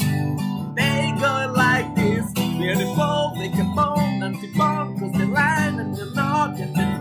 They 0.77 1.13
go 1.21 1.53
like 1.57 1.95
this, 1.95 2.27
they're 2.35 2.77
the 2.77 2.93
ball, 2.97 3.35
they 3.39 3.51
come 3.51 3.79
on, 3.79 4.23
anti-bomb, 4.23 4.99
cause 4.99 5.13
they 5.13 5.27
line 5.27 5.79
and 5.79 5.97
they're 5.97 6.13
not, 6.15 6.59
and 6.59 6.75
they're 6.75 6.99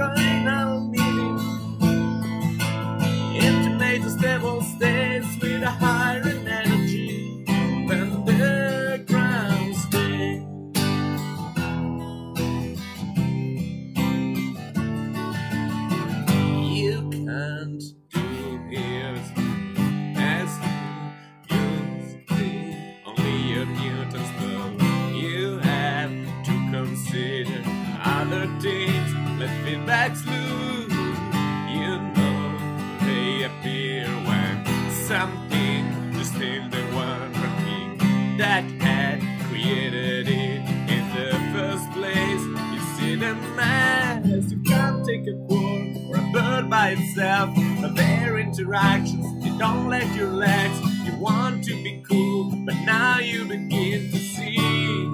by 46.76 46.90
itself, 46.90 47.50
but 47.80 47.96
their 47.96 48.38
interactions, 48.38 49.26
you 49.46 49.58
don't 49.58 49.88
let 49.88 50.14
your 50.14 50.28
legs. 50.28 50.78
You 51.06 51.16
want 51.16 51.64
to 51.64 51.74
be 51.86 52.04
cool, 52.10 52.52
but 52.66 52.76
now 52.84 53.20
you 53.20 53.46
begin 53.46 54.12
to 54.12 54.18
see. 54.18 55.10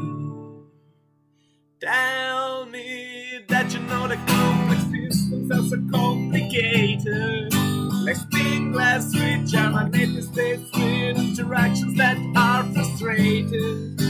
Tell 1.80 2.66
me 2.66 3.42
that 3.48 3.72
you 3.74 3.80
know 3.82 4.08
the 4.08 4.20
complex 4.32 4.82
systems 4.90 5.52
are 5.52 5.66
so 5.70 5.78
complicated. 5.92 7.54
Like 8.06 8.16
stained 8.16 8.74
glass 8.74 9.12
switch 9.12 9.54
and 9.54 9.76
magnetic 9.76 10.24
states 10.34 10.68
with 10.74 11.18
interactions 11.28 11.96
that 11.98 12.18
are 12.36 12.64
frustrated. 12.74 14.02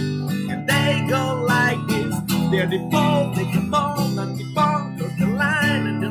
And 0.52 0.62
they 0.70 1.06
go 1.10 1.44
like 1.46 1.86
this. 1.90 2.16
They're 2.50 2.68
default, 2.68 3.36
they 3.36 3.52
come 3.52 3.74
on, 3.74 4.38
default, 4.38 5.02
or 5.02 5.12
the 5.20 5.28
line, 5.36 5.88
and 5.88 6.02